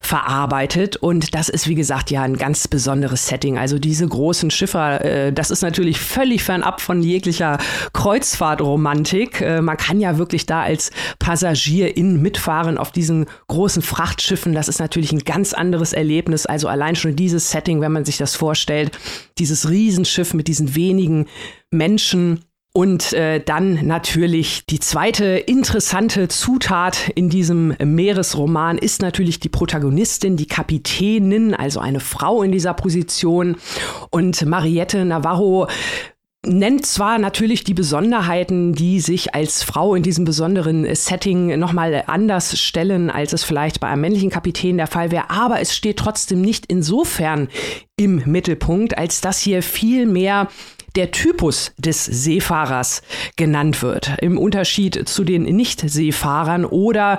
[0.00, 0.96] verarbeitet.
[0.96, 3.58] Und das ist, wie gesagt, ja ein ganz besonderes Setting.
[3.58, 7.58] Also diese großen Schiffer, äh, das ist natürlich völlig fernab von jeglicher
[7.92, 9.40] Kreuzfahrtromantik.
[9.40, 14.54] Äh, man kann ja wirklich da als Passagier in mitfahren auf diesen großen Frachtschiffen.
[14.54, 16.46] Das ist natürlich ein ganz anderes Erlebnis.
[16.46, 18.96] Also allein schon dieses Setting, wenn man sich das vorstellt,
[19.38, 21.26] dieses Riesenschiff mit diesen wenigen
[21.70, 22.44] Menschen
[22.76, 30.36] und äh, dann natürlich die zweite interessante Zutat in diesem Meeresroman ist natürlich die Protagonistin,
[30.36, 33.56] die Kapitänin, also eine Frau in dieser Position.
[34.10, 35.68] Und Mariette Navarro
[36.44, 42.58] nennt zwar natürlich die Besonderheiten, die sich als Frau in diesem besonderen Setting nochmal anders
[42.58, 46.42] stellen, als es vielleicht bei einem männlichen Kapitän der Fall wäre, aber es steht trotzdem
[46.42, 47.48] nicht insofern
[47.96, 50.48] im Mittelpunkt, als dass hier viel mehr
[50.96, 53.02] der Typus des Seefahrers
[53.36, 57.18] genannt wird, im Unterschied zu den Nicht-Seefahrern oder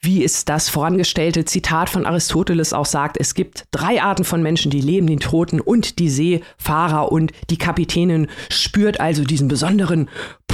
[0.00, 4.70] wie es das vorangestellte Zitat von Aristoteles auch sagt, es gibt drei Arten von Menschen,
[4.70, 10.08] die leben, den Toten und die Seefahrer und die Kapitänin spürt also diesen besonderen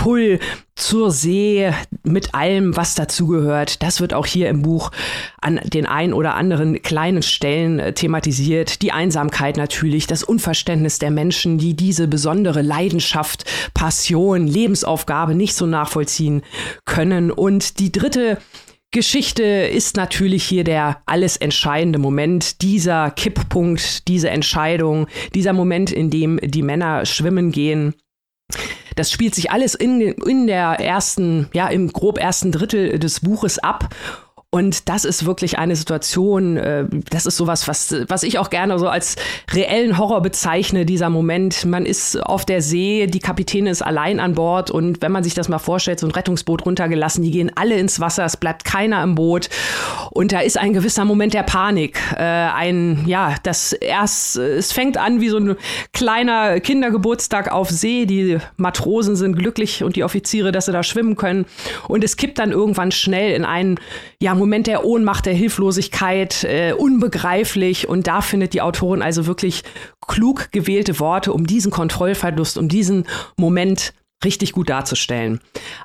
[0.05, 0.39] Pull
[0.75, 3.83] zur See mit allem, was dazugehört.
[3.83, 4.91] Das wird auch hier im Buch
[5.41, 8.83] an den ein oder anderen kleinen Stellen äh, thematisiert.
[8.83, 15.65] Die Einsamkeit natürlich, das Unverständnis der Menschen, die diese besondere Leidenschaft, Passion, Lebensaufgabe nicht so
[15.65, 16.43] nachvollziehen
[16.85, 17.31] können.
[17.31, 18.37] Und die dritte
[18.91, 26.11] Geschichte ist natürlich hier der alles entscheidende Moment, dieser Kipppunkt, diese Entscheidung, dieser Moment, in
[26.11, 27.95] dem die Männer schwimmen gehen.
[28.95, 33.59] Das spielt sich alles in, in der ersten, ja, im grob ersten Drittel des Buches
[33.59, 33.95] ab.
[34.55, 38.79] Und das ist wirklich eine Situation, äh, das ist sowas, was, was ich auch gerne
[38.79, 39.17] so als
[39.53, 41.65] reellen Horror bezeichne, dieser Moment.
[41.65, 45.35] Man ist auf der See, die Kapitäne ist allein an Bord und wenn man sich
[45.35, 49.03] das mal vorstellt, so ein Rettungsboot runtergelassen, die gehen alle ins Wasser, es bleibt keiner
[49.03, 49.51] im Boot.
[50.13, 51.99] Und da ist ein gewisser Moment der Panik.
[52.17, 55.57] Äh, ein, ja, das erst, es fängt an wie so ein
[55.93, 58.07] kleiner Kindergeburtstag auf See.
[58.07, 61.45] Die Matrosen sind glücklich und die Offiziere, dass sie da schwimmen können.
[61.89, 63.81] Und es kippt dann irgendwann schnell in einen,
[64.21, 67.89] ja, Moment der Ohnmacht, der Hilflosigkeit, äh, unbegreiflich.
[67.89, 69.63] Und da findet die Autorin also wirklich
[70.07, 73.07] klug gewählte Worte, um diesen Kontrollverlust, um diesen
[73.39, 75.41] Moment richtig gut darzustellen.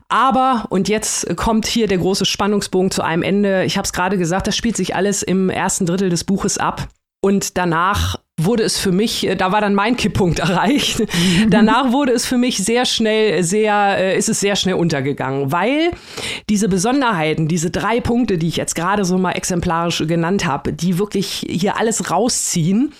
[0.10, 3.64] Aber, und jetzt kommt hier der große Spannungsbogen zu einem Ende.
[3.64, 6.90] Ich habe es gerade gesagt, das spielt sich alles im ersten Drittel des Buches ab.
[7.22, 11.04] Und danach wurde es für mich, äh, da war dann mein Kipppunkt erreicht.
[11.50, 15.92] Danach wurde es für mich sehr schnell, sehr, äh, ist es sehr schnell untergegangen, weil
[16.50, 20.98] diese Besonderheiten, diese drei Punkte, die ich jetzt gerade so mal exemplarisch genannt habe, die
[20.98, 22.94] wirklich hier alles rausziehen,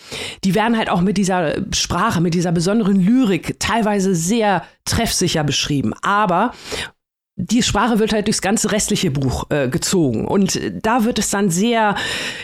[0.44, 5.94] die werden halt auch mit dieser Sprache, mit dieser besonderen Lyrik teilweise sehr treffsicher beschrieben.
[6.02, 6.52] Aber
[7.42, 10.28] die Sprache wird halt durchs ganze restliche Buch äh, gezogen.
[10.28, 11.96] Und äh, da wird es dann sehr,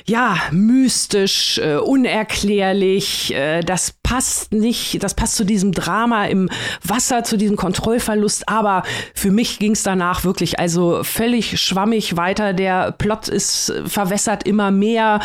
[0.06, 3.34] ja, mystisch, äh, unerklärlich.
[3.34, 6.48] Äh, das passt nicht, das passt zu diesem Drama im
[6.84, 8.48] Wasser, zu diesem Kontrollverlust.
[8.48, 8.84] Aber
[9.16, 12.54] für mich ging es danach wirklich also völlig schwammig weiter.
[12.54, 15.22] Der Plot ist äh, verwässert immer mehr.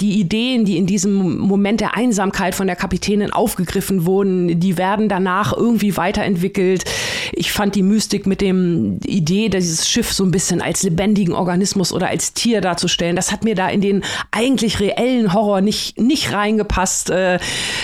[0.00, 5.08] Die Ideen, die in diesem Moment der Einsamkeit von der Kapitänin aufgegriffen wurden, die werden
[5.08, 6.84] danach irgendwie weiterentwickelt.
[7.32, 11.92] Ich fand die Mystik mit dem Idee, dieses Schiff so ein bisschen als lebendigen Organismus
[11.92, 16.32] oder als Tier darzustellen, das hat mir da in den eigentlich reellen Horror nicht, nicht
[16.32, 17.10] reingepasst.
[17.10, 17.38] Äh,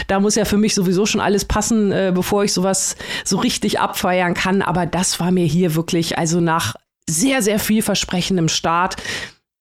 [0.08, 3.80] da muss ja für mich sowieso schon alles passen, äh, bevor ich sowas so richtig
[3.80, 4.62] abfeiern kann.
[4.62, 6.74] Aber das war mir hier wirklich, also nach
[7.08, 8.96] sehr, sehr vielversprechendem Start,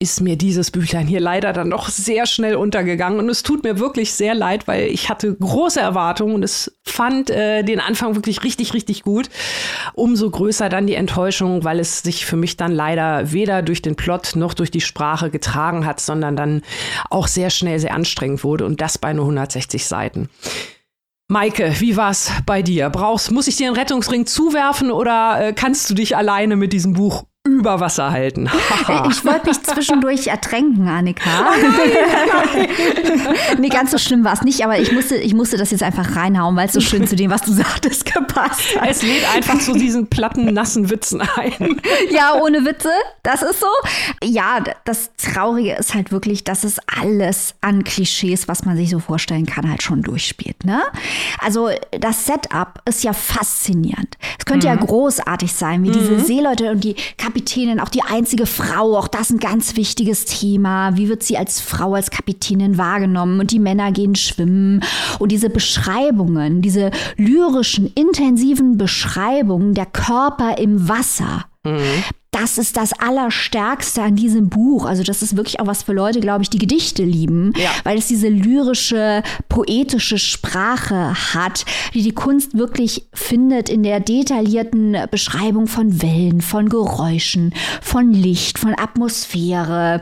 [0.02, 3.20] ist mir dieses Büchlein hier leider dann doch sehr schnell untergegangen.
[3.20, 7.30] Und es tut mir wirklich sehr leid, weil ich hatte große Erwartungen und es fand
[7.30, 9.30] äh, den Anfang wirklich richtig, richtig gut.
[9.94, 13.96] Umso größer dann die Enttäuschung, weil es sich für mich dann leider weder durch den
[13.96, 16.64] Plot noch durch die Sprache getragen hat, sondern dann
[17.12, 20.30] auch sehr schnell sehr anstrengend wurde und das bei nur 160 Seiten.
[21.28, 22.90] Maike, wie war's bei dir?
[22.90, 26.94] Brauchst, muss ich dir einen Rettungsring zuwerfen oder äh, kannst du dich alleine mit diesem
[26.94, 27.24] Buch
[27.62, 28.50] über Wasser halten.
[29.12, 31.30] ich wollte mich zwischendurch ertränken, Annika.
[33.60, 36.16] nee, ganz so schlimm war es nicht, aber ich musste, ich musste das jetzt einfach
[36.16, 38.90] reinhauen, weil es so schön zu dem, was du sagtest, gepasst hat.
[38.90, 41.80] Es lädt einfach zu diesen platten, nassen Witzen ein.
[42.10, 42.90] ja, ohne Witze,
[43.22, 43.68] das ist so.
[44.24, 48.98] Ja, das Traurige ist halt wirklich, dass es alles an Klischees, was man sich so
[48.98, 50.66] vorstellen kann, halt schon durchspielt.
[50.66, 50.82] Ne?
[51.40, 54.18] Also das Setup ist ja faszinierend.
[54.40, 54.74] Es könnte mhm.
[54.74, 55.94] ja großartig sein, wie mhm.
[55.94, 56.96] diese Seeleute und die
[57.52, 60.96] Kapitänin, auch die einzige Frau, auch das ein ganz wichtiges Thema.
[60.96, 63.42] Wie wird sie als Frau, als Kapitänin wahrgenommen?
[63.42, 64.82] Und die Männer gehen schwimmen.
[65.20, 71.46] Und diese Beschreibungen, diese lyrischen, intensiven Beschreibungen der Körper im Wasser.
[71.66, 74.86] Mhm das ist das Allerstärkste an diesem Buch.
[74.86, 77.70] Also das ist wirklich auch was für Leute, glaube ich, die Gedichte lieben, ja.
[77.84, 84.98] weil es diese lyrische, poetische Sprache hat, die die Kunst wirklich findet in der detaillierten
[85.12, 90.02] Beschreibung von Wellen, von Geräuschen, von Licht, von Atmosphäre.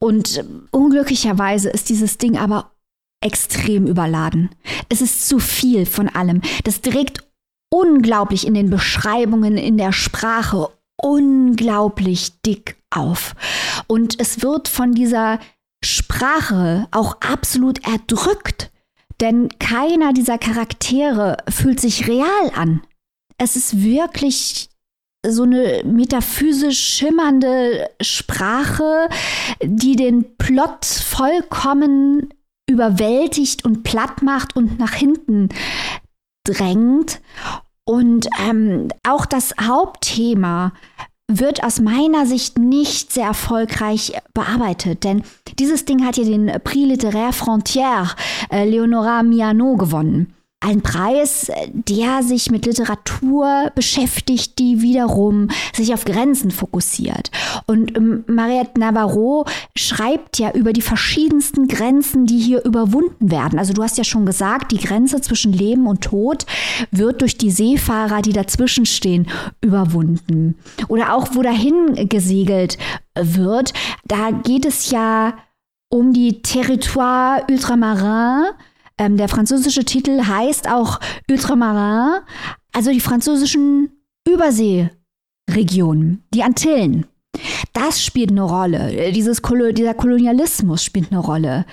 [0.00, 2.72] Und unglücklicherweise ist dieses Ding aber
[3.20, 4.50] extrem überladen.
[4.88, 6.40] Es ist zu viel von allem.
[6.64, 7.24] Das trägt
[7.70, 10.68] unglaublich in den Beschreibungen, in der Sprache
[11.02, 13.34] unglaublich dick auf.
[13.86, 15.38] Und es wird von dieser
[15.84, 18.70] Sprache auch absolut erdrückt,
[19.20, 22.82] denn keiner dieser Charaktere fühlt sich real an.
[23.38, 24.68] Es ist wirklich
[25.26, 29.08] so eine metaphysisch schimmernde Sprache,
[29.62, 32.32] die den Plot vollkommen
[32.68, 35.48] überwältigt und platt macht und nach hinten
[36.44, 37.20] drängt.
[37.90, 40.72] Und ähm, auch das Hauptthema
[41.26, 45.24] wird aus meiner Sicht nicht sehr erfolgreich bearbeitet, denn
[45.58, 48.14] dieses Ding hat ja den Prix Littéraire Frontière
[48.52, 50.32] äh, Leonora Miano gewonnen.
[50.62, 57.30] Ein Preis, der sich mit Literatur beschäftigt, die wiederum sich auf Grenzen fokussiert.
[57.66, 63.58] Und ähm, Mariette Navarro schreibt ja über die verschiedensten Grenzen, die hier überwunden werden.
[63.58, 66.44] Also du hast ja schon gesagt, die Grenze zwischen Leben und Tod
[66.90, 69.28] wird durch die Seefahrer, die dazwischen stehen,
[69.62, 70.58] überwunden.
[70.88, 72.76] Oder auch, wo dahin gesegelt
[73.18, 73.72] wird,
[74.06, 75.38] da geht es ja
[75.88, 78.52] um die Territoire ultramarin
[79.00, 82.20] ähm, der französische Titel heißt auch Ultramarin,
[82.72, 83.90] also die französischen
[84.28, 87.06] Überseeregionen, die Antillen.
[87.72, 89.12] Das spielt eine Rolle.
[89.12, 91.64] Dieses Kolo dieser Kolonialismus spielt eine Rolle.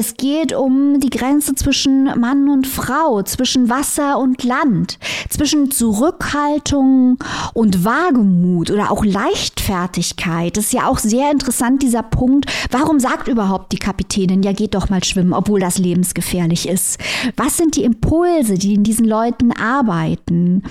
[0.00, 4.96] Es geht um die Grenze zwischen Mann und Frau, zwischen Wasser und Land,
[5.28, 7.18] zwischen Zurückhaltung
[7.52, 10.56] und Wagemut oder auch Leichtfertigkeit.
[10.56, 12.46] Das ist ja auch sehr interessant, dieser Punkt.
[12.70, 17.00] Warum sagt überhaupt die Kapitänin, ja geht doch mal schwimmen, obwohl das lebensgefährlich ist?
[17.34, 20.62] Was sind die Impulse, die in diesen Leuten arbeiten?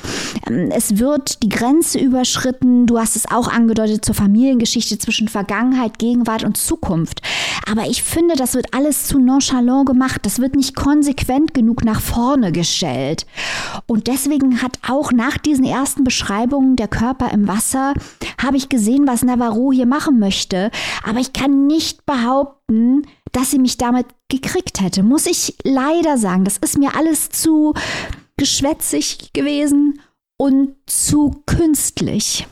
[0.47, 5.99] Ähm, es wird die Grenze überschritten, du hast es auch angedeutet, zur Familiengeschichte zwischen Vergangenheit,
[5.99, 7.21] Gegenwart und Zukunft.
[7.69, 10.22] Aber ich finde, das wird alles zu nonchalant gemacht.
[10.24, 13.26] Das wird nicht konsequent genug nach vorne gestellt.
[13.86, 17.93] Und deswegen hat auch nach diesen ersten Beschreibungen der Körper im Wasser,
[18.41, 20.72] habe ich gesehen, was Navarro hier machen möchte.
[21.03, 25.03] Aber ich kann nicht behaupten, dass sie mich damit gekriegt hätte.
[25.03, 26.43] Muss ich leider sagen.
[26.43, 27.74] Das ist mir alles zu
[28.38, 29.99] geschwätzig gewesen
[30.38, 32.47] und zu künstlich.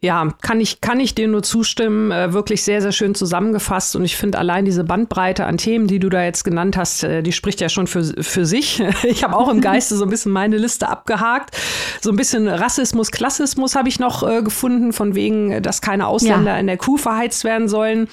[0.00, 2.10] Ja, kann ich, kann ich dir nur zustimmen.
[2.10, 3.96] Äh, wirklich sehr, sehr schön zusammengefasst.
[3.96, 7.22] Und ich finde allein diese Bandbreite an Themen, die du da jetzt genannt hast, äh,
[7.22, 8.82] die spricht ja schon für, für sich.
[9.02, 11.56] Ich habe auch im Geiste so ein bisschen meine Liste abgehakt.
[12.00, 16.52] So ein bisschen Rassismus, Klassismus habe ich noch äh, gefunden, von wegen, dass keine Ausländer
[16.52, 16.58] ja.
[16.58, 18.08] in der Kuh verheizt werden sollen.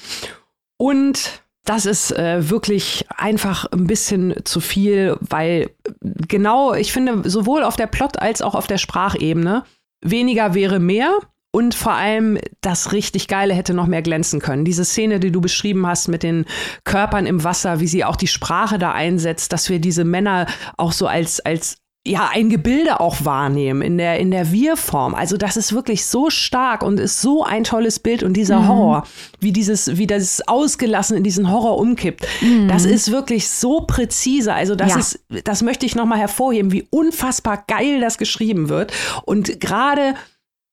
[0.76, 5.70] Und das ist äh, wirklich einfach ein bisschen zu viel, weil
[6.00, 9.64] genau, ich finde, sowohl auf der Plot- als auch auf der Sprachebene,
[10.00, 11.18] weniger wäre mehr.
[11.50, 14.64] Und vor allem das richtig Geile hätte noch mehr glänzen können.
[14.64, 16.44] Diese Szene, die du beschrieben hast mit den
[16.84, 20.46] Körpern im Wasser, wie sie auch die Sprache da einsetzt, dass wir diese Männer
[20.76, 25.14] auch so als, als ja, ein Gebilde auch wahrnehmen in der, in der Wir-Form.
[25.14, 28.68] Also das ist wirklich so stark und ist so ein tolles Bild und dieser mhm.
[28.68, 29.06] Horror,
[29.40, 32.68] wie dieses, wie das ausgelassen in diesen Horror umkippt, mhm.
[32.68, 34.54] das ist wirklich so präzise.
[34.54, 34.98] Also das ja.
[34.98, 38.92] ist, das möchte ich nochmal hervorheben, wie unfassbar geil das geschrieben wird
[39.24, 40.14] und gerade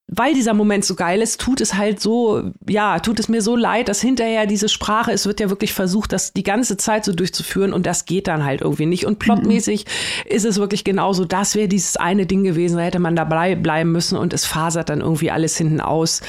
[0.08, 3.56] weil dieser Moment so geil ist, tut es halt so, ja, tut es mir so
[3.56, 7.14] leid, dass hinterher diese Sprache, es wird ja wirklich versucht, das die ganze Zeit so
[7.14, 9.06] durchzuführen und das geht dann halt irgendwie nicht.
[9.06, 10.32] Und plotmäßig mhm.
[10.32, 13.92] ist es wirklich genauso, das wäre dieses eine Ding gewesen, da hätte man dabei bleiben
[13.92, 16.22] müssen und es fasert dann irgendwie alles hinten aus.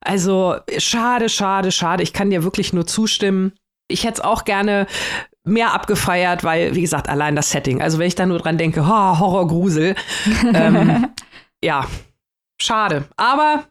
[0.00, 2.02] Also schade, schade, schade.
[2.02, 3.52] Ich kann dir wirklich nur zustimmen.
[3.88, 4.86] Ich hätte es auch gerne
[5.44, 7.80] mehr abgefeiert, weil, wie gesagt, allein das Setting.
[7.80, 9.94] Also wenn ich da nur dran denke, oh, Horror, Grusel.
[10.54, 11.06] ähm,
[11.62, 11.86] ja,
[12.64, 13.04] schade.
[13.16, 13.64] Aber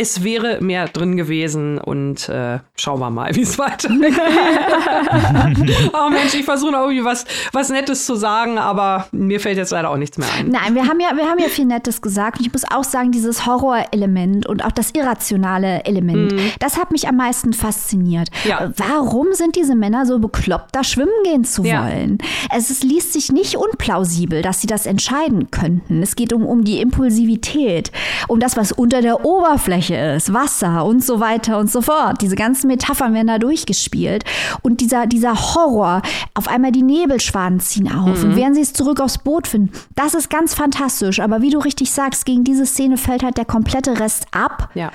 [0.00, 4.14] es wäre mehr drin gewesen und äh, schauen wir mal, wie es weitergeht.
[5.92, 9.90] oh Mensch, ich versuche irgendwie was, was Nettes zu sagen, aber mir fällt jetzt leider
[9.90, 10.48] auch nichts mehr ein.
[10.48, 13.12] Nein, wir haben ja, wir haben ja viel Nettes gesagt und ich muss auch sagen,
[13.12, 16.52] dieses Horrorelement und auch das irrationale Element, mhm.
[16.60, 18.30] das hat mich am meisten fasziniert.
[18.44, 18.72] Ja.
[18.76, 21.84] Warum sind diese Männer so bekloppt, da schwimmen gehen zu ja.
[21.84, 22.18] wollen?
[22.54, 26.02] Es ist, liest sich nicht unplausibel, dass sie das entscheiden könnten.
[26.02, 27.92] Es geht um, um die Impulsivität,
[28.28, 32.20] um das, was unter der Oberfläche Oberfläche ist, Wasser und so weiter und so fort.
[32.20, 34.24] Diese ganzen Metaphern werden da durchgespielt.
[34.62, 36.02] Und dieser, dieser Horror,
[36.34, 38.30] auf einmal die Nebelschwaden ziehen auf mhm.
[38.30, 39.70] und werden sie es zurück aufs Boot finden.
[39.94, 41.20] Das ist ganz fantastisch.
[41.20, 44.70] Aber wie du richtig sagst, gegen diese Szene fällt halt der komplette Rest ab.
[44.74, 44.90] Ja.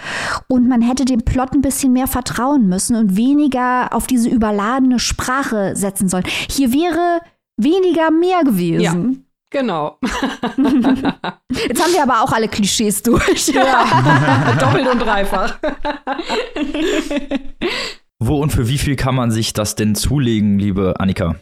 [0.48, 5.00] Und man hätte dem Plot ein bisschen mehr vertrauen müssen und weniger auf diese überladene
[5.00, 6.26] Sprache setzen sollen.
[6.50, 7.20] Hier wäre
[7.58, 9.12] weniger mehr gewesen.
[9.12, 9.20] Ja.
[9.56, 9.98] Genau.
[10.04, 13.48] Jetzt haben wir aber auch alle Klischees durch.
[13.48, 15.58] Ja, doppelt und dreifach.
[18.20, 21.38] Wo und für wie viel kann man sich das denn zulegen, liebe Annika?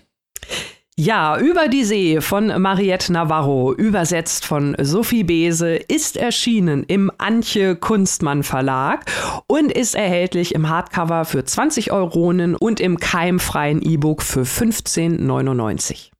[0.95, 7.75] Ja, Über die See von Mariette Navarro, übersetzt von Sophie Bese, ist erschienen im Antje
[7.75, 9.05] Kunstmann Verlag
[9.47, 16.12] und ist erhältlich im Hardcover für 20 Euronen und im keimfreien E-Book für 15,99.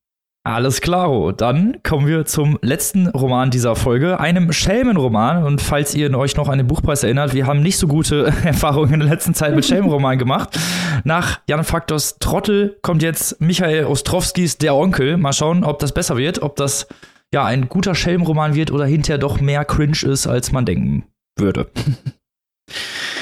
[0.45, 1.31] Alles klaro.
[1.31, 5.45] Dann kommen wir zum letzten Roman dieser Folge, einem Schelmenroman.
[5.45, 8.95] Und falls ihr euch noch an den Buchpreis erinnert, wir haben nicht so gute Erfahrungen
[8.95, 10.59] in der letzten Zeit mit Schelmenromanen gemacht.
[11.05, 15.15] Nach Jan Faktors Trottel kommt jetzt Michael Ostrowskis Der Onkel.
[15.15, 16.87] Mal schauen, ob das besser wird, ob das
[17.33, 21.05] ja ein guter Schelmenroman wird oder hinterher doch mehr cringe ist, als man denken
[21.39, 21.67] würde.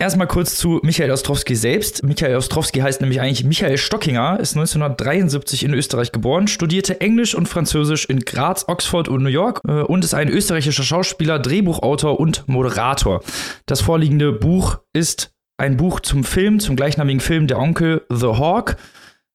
[0.00, 2.02] Erstmal kurz zu Michael Ostrowski selbst.
[2.02, 7.50] Michael Ostrowski heißt nämlich eigentlich Michael Stockinger, ist 1973 in Österreich geboren, studierte Englisch und
[7.50, 12.48] Französisch in Graz, Oxford und New York äh, und ist ein österreichischer Schauspieler, Drehbuchautor und
[12.48, 13.22] Moderator.
[13.66, 18.76] Das vorliegende Buch ist ein Buch zum Film, zum gleichnamigen Film Der Onkel The Hawk,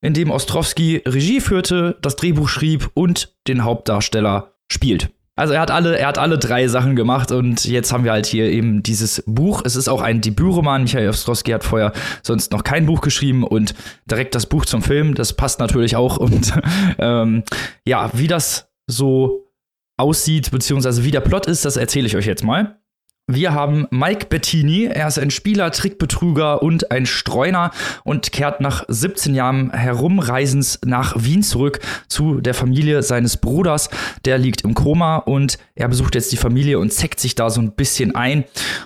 [0.02, 5.12] in dem Ostrowski Regie führte, das Drehbuch schrieb und den Hauptdarsteller spielt.
[5.38, 8.26] Also er hat alle, er hat alle drei Sachen gemacht und jetzt haben wir halt
[8.26, 9.62] hier eben dieses Buch.
[9.66, 10.84] Es ist auch ein Debütroman.
[10.84, 11.92] Michael Ostrowski hat vorher
[12.24, 13.76] sonst noch kein Buch geschrieben und
[14.06, 15.14] direkt das Buch zum Film.
[15.14, 16.54] Das passt natürlich auch und
[17.00, 17.44] ähm,
[17.86, 19.52] ja, wie das so
[19.98, 22.80] aussieht beziehungsweise wie der Plot ist, das erzähle ich euch jetzt mal.
[23.28, 27.72] Wir haben Mike Bettini, er ist ein Spieler, Trickbetrüger und ein Streuner
[28.04, 33.90] und kehrt nach 17 Jahren Herumreisens nach Wien zurück zu der Familie seines Bruders.
[34.26, 37.62] Der liegt im Koma und er besucht jetzt die Familie und zeckt sich da so
[37.62, 38.44] ein bisschen ein.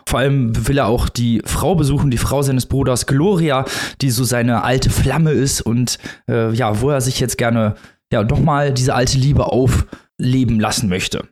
[0.08, 3.66] Vor allem will er auch die Frau besuchen, die Frau seines Bruders Gloria,
[4.00, 7.76] die so seine alte Flamme ist und äh, ja, wo er sich jetzt gerne
[8.10, 11.28] ja doch mal diese alte Liebe aufleben lassen möchte.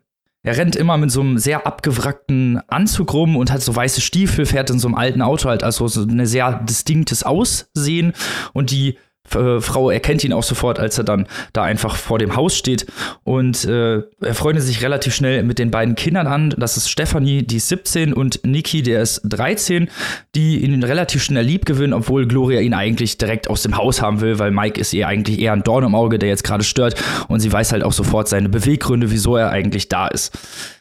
[0.48, 4.46] Er rennt immer mit so einem sehr abgewrackten Anzug rum und hat so weiße Stiefel,
[4.46, 8.14] fährt in so einem alten Auto halt, also so ein sehr distinktes Aussehen.
[8.54, 12.56] Und die Frau erkennt ihn auch sofort, als er dann da einfach vor dem Haus
[12.56, 12.86] steht.
[13.24, 16.56] Und äh, er freundet sich relativ schnell mit den beiden Kindern an.
[16.58, 19.90] Das ist Stephanie, die ist 17, und Niki, der ist 13,
[20.36, 24.22] die ihn relativ schnell lieb gewinnen, obwohl Gloria ihn eigentlich direkt aus dem Haus haben
[24.22, 26.96] will, weil Mike ist ihr eigentlich eher ein Dorn im Auge, der jetzt gerade stört.
[27.28, 30.38] Und sie weiß halt auch sofort seine Beweggründe, wieso er eigentlich da ist.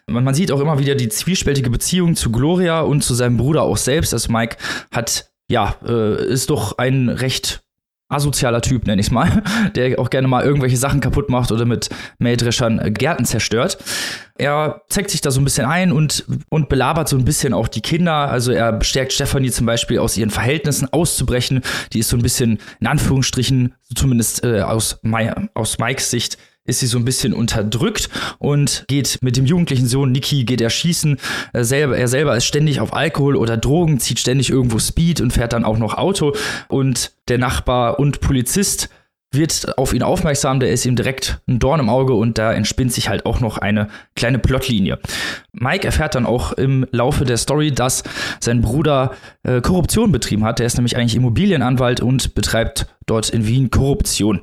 [0.08, 3.76] Man sieht auch immer wieder die zwiespältige Beziehung zu Gloria und zu seinem Bruder auch
[3.76, 4.14] selbst.
[4.14, 4.56] Also Mike
[4.92, 7.62] hat ja, äh, ist doch ein recht
[8.08, 9.42] asozialer Typ, nenne ich mal,
[9.74, 11.88] der auch gerne mal irgendwelche Sachen kaputt macht oder mit
[12.18, 13.78] Mähdreschern Gärten zerstört.
[14.38, 17.68] Er zeigt sich da so ein bisschen ein und, und belabert so ein bisschen auch
[17.68, 18.30] die Kinder.
[18.30, 21.62] Also er bestärkt Stefanie zum Beispiel aus ihren Verhältnissen auszubrechen.
[21.92, 25.00] Die ist so ein bisschen, in Anführungsstrichen, zumindest äh, aus,
[25.54, 28.08] aus Mikes Sicht, ist sie so ein bisschen unterdrückt
[28.38, 31.18] und geht mit dem jugendlichen Sohn Niki geht er schießen.
[31.52, 35.32] Er selber, er selber ist ständig auf Alkohol oder Drogen, zieht ständig irgendwo Speed und
[35.32, 36.34] fährt dann auch noch Auto.
[36.68, 38.88] Und der Nachbar und Polizist
[39.32, 42.92] wird auf ihn aufmerksam, der ist ihm direkt ein Dorn im Auge und da entspinnt
[42.92, 44.98] sich halt auch noch eine kleine Plotlinie.
[45.52, 48.02] Mike erfährt dann auch im Laufe der Story, dass
[48.40, 50.58] sein Bruder äh, Korruption betrieben hat.
[50.58, 54.40] Der ist nämlich eigentlich Immobilienanwalt und betreibt dort in Wien Korruption.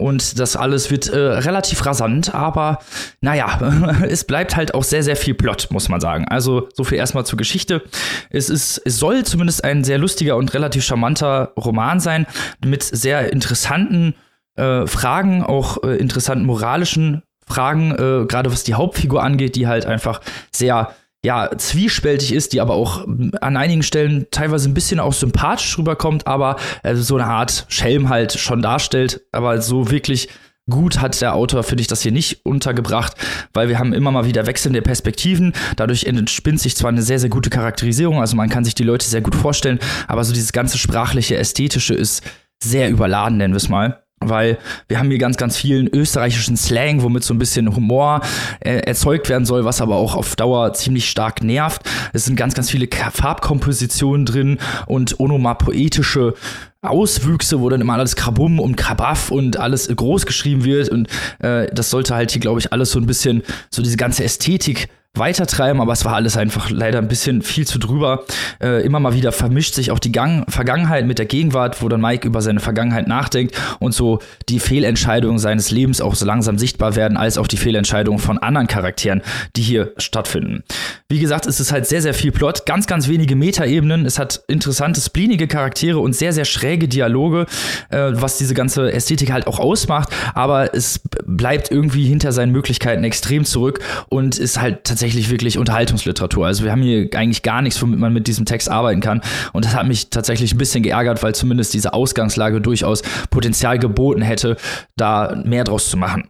[0.00, 2.78] Und das alles wird äh, relativ rasant, aber
[3.20, 3.58] naja,
[4.08, 6.24] es bleibt halt auch sehr, sehr viel Plot, muss man sagen.
[6.28, 7.82] Also so viel erstmal zur Geschichte.
[8.30, 12.26] Es, ist, es soll zumindest ein sehr lustiger und relativ charmanter Roman sein,
[12.64, 14.14] mit sehr interessanten
[14.54, 19.84] äh, Fragen, auch äh, interessanten moralischen Fragen, äh, gerade was die Hauptfigur angeht, die halt
[19.84, 20.20] einfach
[20.52, 20.94] sehr
[21.24, 26.26] ja, zwiespältig ist, die aber auch an einigen Stellen teilweise ein bisschen auch sympathisch rüberkommt,
[26.26, 30.28] aber äh, so eine Art Schelm halt schon darstellt, aber so wirklich
[30.70, 33.14] gut hat der Autor, finde ich, das hier nicht untergebracht,
[33.52, 35.54] weil wir haben immer mal wieder wechselnde Perspektiven.
[35.76, 39.06] Dadurch entspinnt sich zwar eine sehr, sehr gute Charakterisierung, also man kann sich die Leute
[39.06, 42.22] sehr gut vorstellen, aber so dieses ganze sprachliche, ästhetische ist
[42.62, 44.58] sehr überladen, nennen wir es mal weil
[44.88, 48.20] wir haben hier ganz, ganz vielen österreichischen Slang, womit so ein bisschen Humor
[48.60, 51.82] äh, erzeugt werden soll, was aber auch auf Dauer ziemlich stark nervt.
[52.12, 56.34] Es sind ganz, ganz viele Farbkompositionen drin und onomapoetische
[56.80, 61.08] Auswüchse, wo dann immer alles Krabum und Krabaff und alles groß geschrieben wird und
[61.40, 64.88] äh, das sollte halt hier, glaube ich, alles so ein bisschen so diese ganze Ästhetik
[65.18, 68.24] weitertreiben, aber es war alles einfach leider ein bisschen viel zu drüber.
[68.62, 72.00] Äh, immer mal wieder vermischt sich auch die Gang Vergangenheit mit der Gegenwart, wo dann
[72.00, 76.96] Mike über seine Vergangenheit nachdenkt und so die Fehlentscheidungen seines Lebens auch so langsam sichtbar
[76.96, 79.22] werden, als auch die Fehlentscheidungen von anderen Charakteren,
[79.56, 80.62] die hier stattfinden.
[81.08, 84.06] Wie gesagt, es ist halt sehr, sehr viel Plot, ganz, ganz wenige Metaebenen.
[84.06, 87.46] Es hat interessante, splinige Charaktere und sehr, sehr schräge Dialoge,
[87.90, 93.04] äh, was diese ganze Ästhetik halt auch ausmacht, aber es bleibt irgendwie hinter seinen Möglichkeiten
[93.04, 96.44] extrem zurück und ist halt tatsächlich tatsächlich wirklich Unterhaltungsliteratur.
[96.44, 99.20] Also wir haben hier eigentlich gar nichts, womit man mit diesem Text arbeiten kann.
[99.52, 104.22] Und das hat mich tatsächlich ein bisschen geärgert, weil zumindest diese Ausgangslage durchaus Potenzial geboten
[104.22, 104.56] hätte,
[104.96, 106.28] da mehr draus zu machen.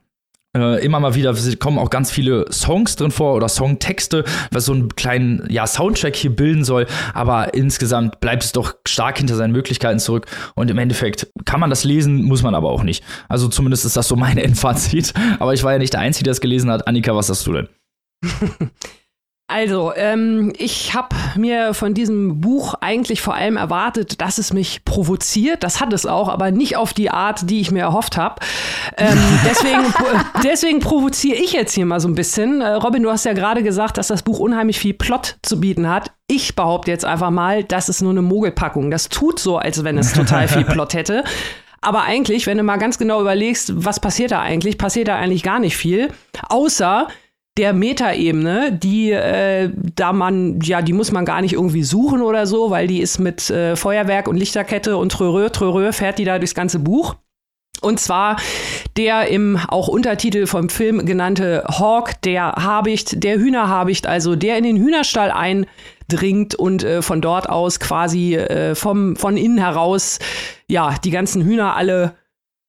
[0.55, 4.75] Äh, immer mal wieder kommen auch ganz viele Songs drin vor oder Songtexte, was so
[4.75, 6.87] einen kleinen ja, Soundtrack hier bilden soll.
[7.15, 10.27] Aber insgesamt bleibt es doch stark hinter seinen Möglichkeiten zurück.
[10.57, 13.03] Und im Endeffekt kann man das lesen, muss man aber auch nicht.
[13.31, 15.15] Also zumindest ist das so mein Endfazit.
[15.39, 16.87] Aber ich war ja nicht der Einzige, der es gelesen hat.
[16.87, 17.69] Annika, was hast du denn?
[19.51, 24.85] Also, ähm, ich habe mir von diesem Buch eigentlich vor allem erwartet, dass es mich
[24.85, 25.63] provoziert.
[25.63, 28.43] Das hat es auch, aber nicht auf die Art, die ich mir erhofft habe.
[28.99, 29.17] Ähm,
[29.49, 29.95] deswegen,
[30.45, 32.61] deswegen provoziere ich jetzt hier mal so ein bisschen.
[32.61, 35.89] Äh, Robin, du hast ja gerade gesagt, dass das Buch unheimlich viel Plot zu bieten
[35.89, 36.13] hat.
[36.27, 38.91] Ich behaupte jetzt einfach mal, das ist nur eine Mogelpackung.
[38.91, 41.25] Das tut so, als wenn es total viel Plot hätte.
[41.81, 45.43] Aber eigentlich, wenn du mal ganz genau überlegst, was passiert da eigentlich, passiert da eigentlich
[45.43, 46.13] gar nicht viel.
[46.51, 47.09] Außer
[47.59, 52.47] der Metaebene, die äh, da man, ja, die muss man gar nicht irgendwie suchen oder
[52.47, 56.39] so, weil die ist mit äh, Feuerwerk und Lichterkette und Trörö, Trörö fährt die da
[56.39, 57.17] durchs ganze Buch.
[57.81, 58.37] Und zwar
[58.97, 64.65] der im auch Untertitel vom Film genannte Hawk, der Habicht, der Hühnerhabicht, also der in
[64.65, 70.19] den Hühnerstall eindringt und äh, von dort aus quasi äh, vom, von innen heraus,
[70.69, 72.17] ja, die ganzen Hühner alle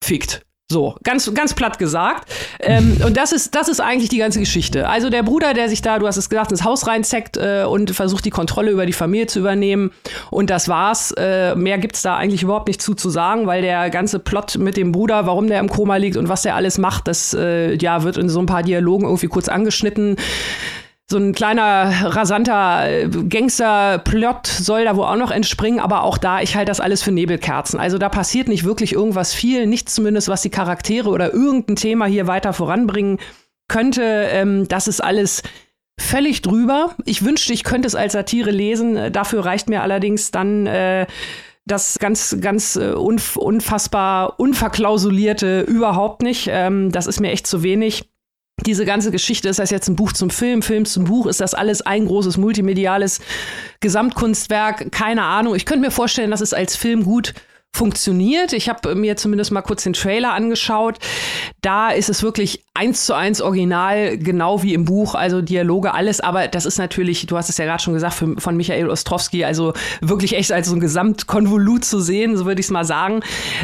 [0.04, 0.46] fickt.
[0.72, 2.30] So, ganz, ganz platt gesagt.
[2.59, 4.88] Ähm, und das ist, das ist eigentlich die ganze Geschichte.
[4.88, 7.89] Also der Bruder, der sich da, du hast es gesagt, ins Haus reinzeckt äh, und
[7.89, 9.89] versucht, die Kontrolle über die Familie zu übernehmen.
[10.30, 11.11] Und das war's.
[11.17, 14.78] Äh, mehr gibt's da eigentlich überhaupt nicht zu, zu sagen, weil der ganze Plot mit
[14.78, 18.03] dem Bruder, warum der im Koma liegt und was der alles macht, das äh, ja,
[18.03, 20.17] wird in so ein paar Dialogen irgendwie kurz angeschnitten
[21.10, 26.41] so ein kleiner rasanter äh, Gangster-Plot soll da wohl auch noch entspringen, aber auch da,
[26.41, 27.80] ich halte das alles für Nebelkerzen.
[27.80, 32.05] Also da passiert nicht wirklich irgendwas viel, nichts zumindest, was die Charaktere oder irgendein Thema
[32.05, 33.18] hier weiter voranbringen
[33.68, 34.03] könnte.
[34.03, 35.41] Ähm, das ist alles
[35.99, 36.95] völlig drüber.
[37.05, 39.12] Ich wünschte, ich könnte es als Satire lesen.
[39.12, 41.07] Dafür reicht mir allerdings dann äh,
[41.66, 46.47] das ganz, ganz äh, unf unfassbar unverklausulierte überhaupt nicht.
[46.51, 48.10] Ähm, das ist mir echt zu wenig
[48.66, 51.53] diese ganze Geschichte, ist das jetzt ein Buch zum Film, Film zum Buch, ist das
[51.53, 53.20] alles ein großes multimediales
[53.80, 54.91] Gesamtkunstwerk?
[54.91, 55.55] Keine Ahnung.
[55.55, 57.34] Ich könnte mir vorstellen, dass es als Film gut
[57.74, 58.51] funktioniert.
[58.53, 60.97] Ich habe mir zumindest mal kurz den Trailer angeschaut.
[61.61, 66.20] Da ist es wirklich eins zu eins original, genau wie im Buch, also Dialoge, alles.
[66.20, 69.45] Aber das ist natürlich, du hast es ja gerade schon gesagt, für, von Michael Ostrowski,
[69.45, 73.22] also wirklich echt als so ein Gesamtkonvolut zu sehen, so würde ich es mal sagen.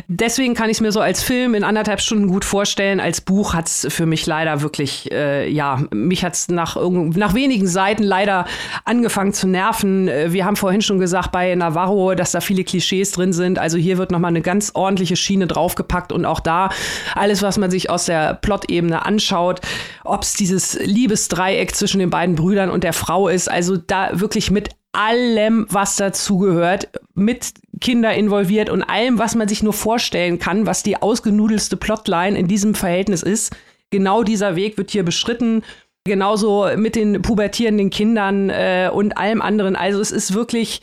[0.07, 2.99] Deswegen kann ich es mir so als Film in anderthalb Stunden gut vorstellen.
[2.99, 7.33] Als Buch hat es für mich leider wirklich, äh, ja, mich hat es nach, nach
[7.33, 8.45] wenigen Seiten leider
[8.83, 10.07] angefangen zu nerven.
[10.07, 13.59] Äh, wir haben vorhin schon gesagt bei Navarro, dass da viele Klischees drin sind.
[13.59, 16.69] Also hier wird nochmal eine ganz ordentliche Schiene draufgepackt und auch da
[17.15, 19.61] alles, was man sich aus der Plot-Ebene anschaut,
[20.03, 24.51] ob es dieses Liebesdreieck zwischen den beiden Brüdern und der Frau ist, also da wirklich
[24.51, 30.65] mit allem, was dazugehört, mit Kinder involviert und allem, was man sich nur vorstellen kann,
[30.65, 33.55] was die ausgenudelste Plotline in diesem Verhältnis ist.
[33.91, 35.63] Genau dieser Weg wird hier beschritten.
[36.05, 39.75] Genauso mit den pubertierenden Kindern äh, und allem anderen.
[39.75, 40.81] Also es ist wirklich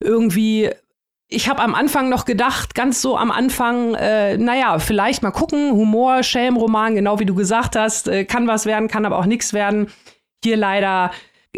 [0.00, 0.70] irgendwie
[1.28, 5.72] ich habe am Anfang noch gedacht, ganz so am Anfang, äh, naja, vielleicht mal gucken,
[5.72, 9.52] Humor, Schelmroman, genau wie du gesagt hast, äh, kann was werden, kann aber auch nichts
[9.52, 9.88] werden.
[10.42, 11.10] Hier leider,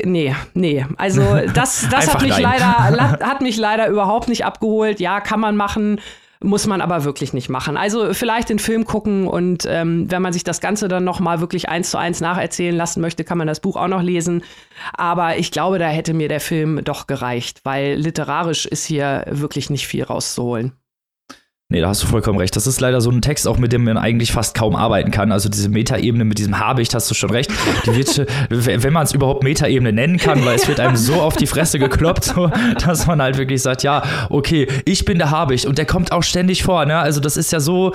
[0.02, 0.84] nee, nee.
[0.96, 1.22] Also
[1.54, 4.98] das, das hat mich leider, hat mich leider überhaupt nicht abgeholt.
[4.98, 6.00] Ja, kann man machen,
[6.42, 7.76] muss man aber wirklich nicht machen.
[7.76, 11.40] Also vielleicht den Film gucken und ähm, wenn man sich das Ganze dann noch mal
[11.40, 14.42] wirklich eins zu eins nacherzählen lassen möchte, kann man das Buch auch noch lesen.
[14.94, 19.68] Aber ich glaube, da hätte mir der Film doch gereicht, weil literarisch ist hier wirklich
[19.68, 20.72] nicht viel rauszuholen.
[21.72, 22.56] Nee, da hast du vollkommen recht.
[22.56, 25.30] Das ist leider so ein Text, auch mit dem man eigentlich fast kaum arbeiten kann.
[25.30, 27.48] Also diese Metaebene mit diesem Habicht, hast du schon recht.
[27.86, 31.36] Die wird, wenn man es überhaupt Metaebene nennen kann, weil es wird einem so auf
[31.36, 32.50] die Fresse gekloppt, so,
[32.84, 36.24] dass man halt wirklich sagt, ja, okay, ich bin der Habicht und der kommt auch
[36.24, 36.86] ständig vor.
[36.86, 36.98] Ne?
[36.98, 37.94] Also das ist ja so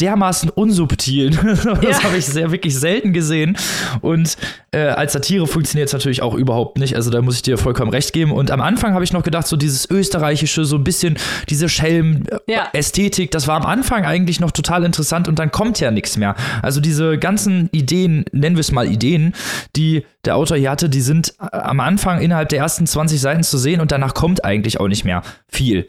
[0.00, 1.30] dermaßen unsubtil.
[1.36, 2.02] das Ja.
[2.04, 3.56] habe ich sehr wirklich selten gesehen.
[4.00, 4.36] Und
[4.72, 6.96] äh, als Satire funktioniert es natürlich auch überhaupt nicht.
[6.96, 8.32] Also da muss ich dir vollkommen recht geben.
[8.32, 11.16] Und am Anfang habe ich noch gedacht, so dieses österreichische, so ein bisschen
[11.48, 11.68] diese Ja.
[11.68, 16.34] Schelm-Ästhetik, das war am Anfang eigentlich noch total interessant und dann kommt ja nichts mehr.
[16.62, 19.34] Also diese ganzen Ideen, nennen wir es mal Ideen,
[19.76, 23.42] die der Autor hier hatte, die sind äh, am Anfang innerhalb der ersten 20 Seiten
[23.42, 25.88] zu sehen und danach kommt eigentlich auch nicht mehr viel.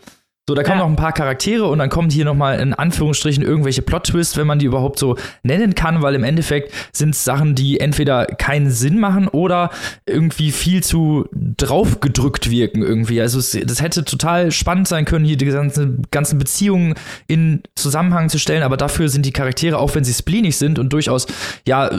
[0.49, 0.83] So, da kommen Ja.
[0.83, 4.59] noch ein paar Charaktere und dann kommt hier nochmal in Anführungsstrichen irgendwelche Plot-Twists, wenn man
[4.59, 8.99] die überhaupt so nennen kann, weil im Endeffekt sind es Sachen, die entweder keinen Sinn
[8.99, 9.69] machen oder
[10.05, 13.21] irgendwie viel zu draufgedrückt wirken irgendwie.
[13.21, 16.95] Also es, das hätte total spannend sein können, hier die ganzen, ganzen Beziehungen
[17.27, 20.91] in Zusammenhang zu stellen, aber dafür sind die Charaktere, auch wenn sie spleenig sind und
[20.91, 21.25] durchaus
[21.65, 21.89] ja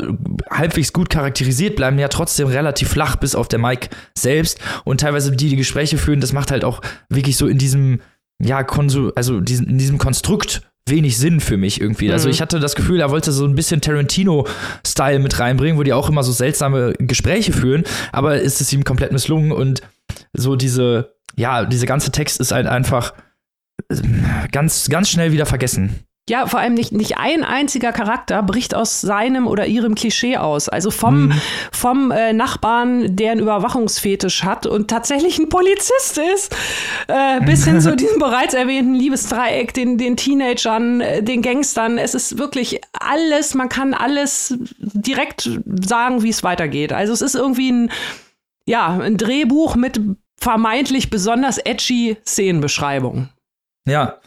[0.51, 5.33] halbwegs gut charakterisiert, bleiben ja trotzdem relativ flach, bis auf der Mike selbst und teilweise
[5.33, 8.01] die, die Gespräche führen, das macht halt auch wirklich so in diesem
[8.43, 12.13] ja, Konsu also diesen, in diesem Konstrukt wenig Sinn für mich irgendwie.
[12.13, 12.35] Also Mhm.
[12.35, 16.09] ich hatte das Gefühl, er wollte so ein bisschen Tarantino-Style mit reinbringen, wo die auch
[16.11, 19.81] immer so seltsame Gespräche führen, aber ist es ihm komplett misslungen und
[20.35, 23.15] so diese, ja, dieser ganze Text ist halt einfach
[23.89, 23.97] äh,
[24.53, 26.01] ganz, ganz schnell wieder vergessen.
[26.31, 30.71] Ja, vor allem nicht, nicht ein einziger Charakter bricht aus seinem oder ihrem Klischee aus.
[30.71, 31.33] Also vom,
[31.71, 36.57] vom äh, Nachbarn, der einen Überwachungsfetisch hat und tatsächlich ein Polizist ist,
[37.09, 41.99] äh, bis hin zu diesem bereits erwähnten Liebesdreieck, den, den Teenagern, äh, den Gangstern.
[41.99, 45.51] Es ist wirklich alles, man kann alles direkt
[45.83, 46.95] sagen, wie es weitergeht.
[46.95, 47.91] Also es ist irgendwie ein,
[48.67, 50.01] ja, ein Drehbuch mit
[50.41, 53.29] vermeintlich besonders edgy Szenenbeschreibungen.
[53.87, 54.21] Ja,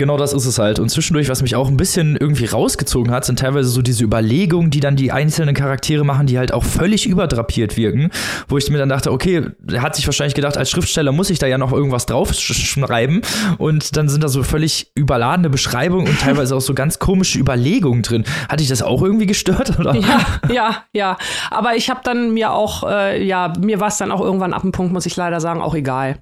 [0.00, 0.80] genau das ist es halt.
[0.80, 4.70] Und zwischendurch, was mich auch ein bisschen irgendwie rausgezogen hat, sind teilweise so diese Überlegungen,
[4.70, 8.10] die dann die einzelnen Charaktere machen, die halt auch völlig überdrapiert wirken,
[8.48, 11.38] wo ich mir dann dachte, okay, der hat sich wahrscheinlich gedacht, als Schriftsteller muss ich
[11.38, 13.20] da ja noch irgendwas draufschreiben.
[13.58, 18.02] Und dann sind da so völlig überladene Beschreibungen und teilweise auch so ganz komische Überlegungen
[18.02, 18.24] drin.
[18.48, 19.78] Hatte ich das auch irgendwie gestört?
[19.78, 19.94] Oder?
[19.94, 21.18] Ja, ja, ja.
[21.50, 24.62] Aber ich habe dann mir auch, äh, ja, mir war es dann auch irgendwann ab
[24.62, 26.16] dem Punkt, muss ich leider sagen, auch egal.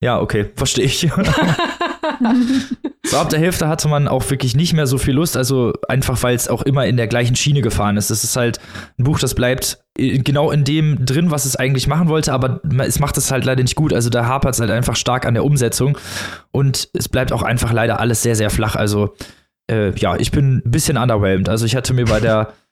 [0.00, 1.10] Ja, okay, verstehe ich.
[3.16, 6.22] so ab der Hälfte hatte man auch wirklich nicht mehr so viel Lust, also einfach
[6.22, 8.10] weil es auch immer in der gleichen Schiene gefahren ist.
[8.10, 8.60] Es ist halt
[8.98, 12.98] ein Buch, das bleibt genau in dem drin, was es eigentlich machen wollte, aber es
[12.98, 13.92] macht es halt leider nicht gut.
[13.92, 15.96] Also da hapert es halt einfach stark an der Umsetzung
[16.52, 18.76] und es bleibt auch einfach leider alles sehr, sehr flach.
[18.76, 19.14] Also
[19.70, 21.48] äh, ja, ich bin ein bisschen underwhelmed.
[21.48, 22.52] Also ich hatte mir bei der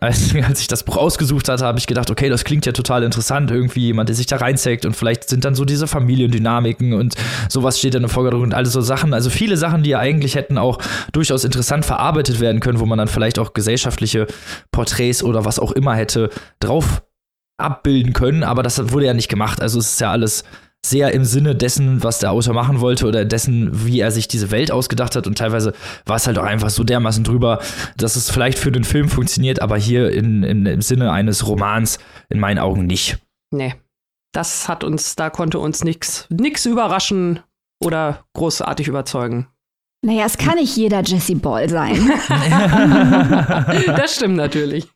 [0.00, 3.02] als, als ich das Buch ausgesucht hatte, habe ich gedacht, okay, das klingt ja total
[3.02, 3.50] interessant.
[3.50, 7.14] Irgendwie jemand, der sich da reinzeckt und vielleicht sind dann so diese Familiendynamiken und
[7.48, 9.14] sowas steht dann im Vordergrund und alles so Sachen.
[9.14, 10.78] Also viele Sachen, die ja eigentlich hätten auch
[11.12, 14.26] durchaus interessant verarbeitet werden können, wo man dann vielleicht auch gesellschaftliche
[14.72, 16.30] Porträts oder was auch immer hätte
[16.60, 17.02] drauf
[17.58, 18.44] abbilden können.
[18.44, 19.60] Aber das wurde ja nicht gemacht.
[19.60, 20.44] Also es ist ja alles
[20.88, 24.50] sehr im Sinne dessen, was der Autor machen wollte oder dessen, wie er sich diese
[24.50, 25.26] Welt ausgedacht hat.
[25.26, 25.72] Und teilweise
[26.06, 27.60] war es halt auch einfach so dermaßen drüber,
[27.96, 31.98] dass es vielleicht für den Film funktioniert, aber hier in, in, im Sinne eines Romans
[32.28, 33.18] in meinen Augen nicht.
[33.50, 33.74] Nee.
[34.32, 37.40] Das hat uns, da konnte uns nichts nix überraschen
[37.82, 39.48] oder großartig überzeugen.
[40.04, 41.96] Naja, es kann nicht jeder Jesse Ball sein.
[43.96, 44.86] das stimmt natürlich.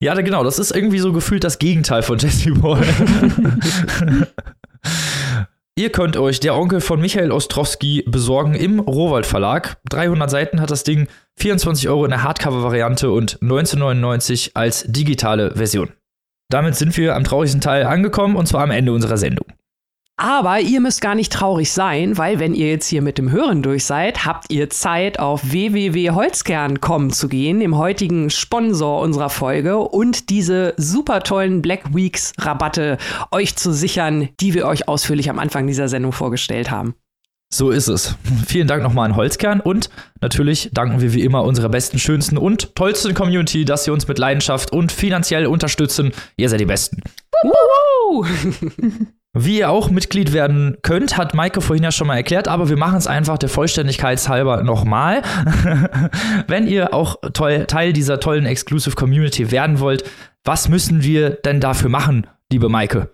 [0.00, 2.80] Ja, genau, das ist irgendwie so gefühlt das Gegenteil von Jesse Boy.
[5.76, 9.76] Ihr könnt euch der Onkel von Michael Ostrowski besorgen im Rowold Verlag.
[9.90, 15.92] 300 Seiten hat das Ding, 24 Euro in der Hardcover-Variante und 19,99 als digitale Version.
[16.48, 19.46] Damit sind wir am traurigsten Teil angekommen und zwar am Ende unserer Sendung.
[20.20, 23.62] Aber ihr müsst gar nicht traurig sein, weil wenn ihr jetzt hier mit dem Hören
[23.62, 30.28] durch seid, habt ihr Zeit auf www.holzkern.com zu gehen, dem heutigen Sponsor unserer Folge und
[30.28, 32.98] diese super tollen Black Weeks Rabatte
[33.30, 36.96] euch zu sichern, die wir euch ausführlich am Anfang dieser Sendung vorgestellt haben.
[37.50, 38.16] So ist es.
[38.46, 39.88] Vielen Dank nochmal an Holzkern und
[40.20, 44.18] natürlich danken wir wie immer unserer besten, schönsten und tollsten Community, dass sie uns mit
[44.18, 46.12] Leidenschaft und finanziell unterstützen.
[46.36, 47.02] Ihr seid die Besten.
[49.34, 52.78] Wie ihr auch Mitglied werden könnt, hat Maike vorhin ja schon mal erklärt, aber wir
[52.78, 55.22] machen es einfach der Vollständigkeit halber nochmal.
[56.48, 60.04] Wenn ihr auch Teil dieser tollen Exclusive Community werden wollt,
[60.44, 63.10] was müssen wir denn dafür machen, liebe Maike?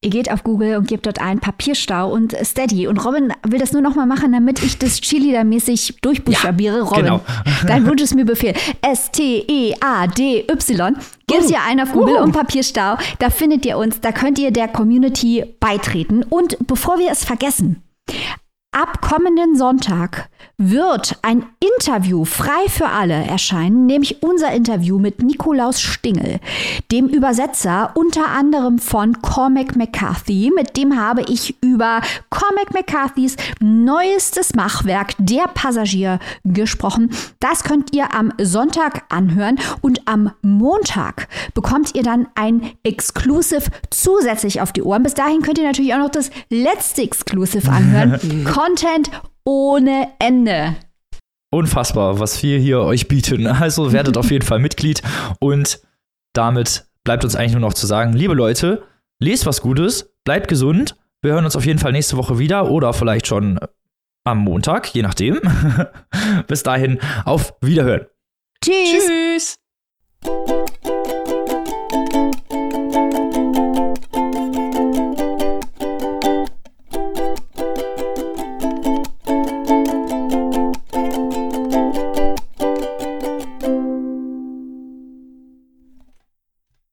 [0.00, 2.88] Ihr geht auf Google und gebt dort ein Papierstau und Steady.
[2.88, 6.78] Und Robin will das nur noch mal machen, damit ich das Chili da mäßig durchbuchstabiere.
[6.78, 7.20] Ja, Robin, genau.
[7.66, 8.54] dein Wunsch ist mir Befehl.
[8.82, 10.96] S-T-E-A-D-Y.
[11.26, 12.22] Gebt ihr ein auf Google Uh.
[12.24, 12.96] und Papierstau.
[13.18, 14.00] Da findet ihr uns.
[14.00, 16.22] Da könnt ihr der Community beitreten.
[16.24, 17.82] Und bevor wir es vergessen,
[18.74, 25.80] Ab kommenden Sonntag wird ein Interview frei für alle erscheinen, nämlich unser Interview mit Nikolaus
[25.80, 26.38] Stingel,
[26.90, 30.52] dem Übersetzer unter anderem von Cormac McCarthy.
[30.54, 37.10] Mit dem habe ich über Cormac McCarthys neuestes Machwerk Der Passagier gesprochen.
[37.40, 44.60] Das könnt ihr am Sonntag anhören und am Montag bekommt ihr dann ein Exclusive zusätzlich
[44.60, 45.02] auf die Ohren.
[45.02, 48.44] Bis dahin könnt ihr natürlich auch noch das letzte Exclusive anhören.
[48.52, 49.10] Content
[49.44, 50.76] ohne Ende.
[51.50, 53.46] Unfassbar, was wir hier euch bieten.
[53.60, 55.02] Also werdet auf jeden Fall Mitglied
[55.40, 55.80] und
[56.32, 58.84] damit bleibt uns eigentlich nur noch zu sagen, liebe Leute,
[59.20, 60.96] lest was Gutes, bleibt gesund.
[61.20, 63.60] Wir hören uns auf jeden Fall nächste Woche wieder oder vielleicht schon
[64.24, 65.40] am Montag, je nachdem.
[66.46, 68.06] Bis dahin, auf Wiederhören.
[68.64, 69.56] Tschüss.
[70.24, 70.61] Tschüss.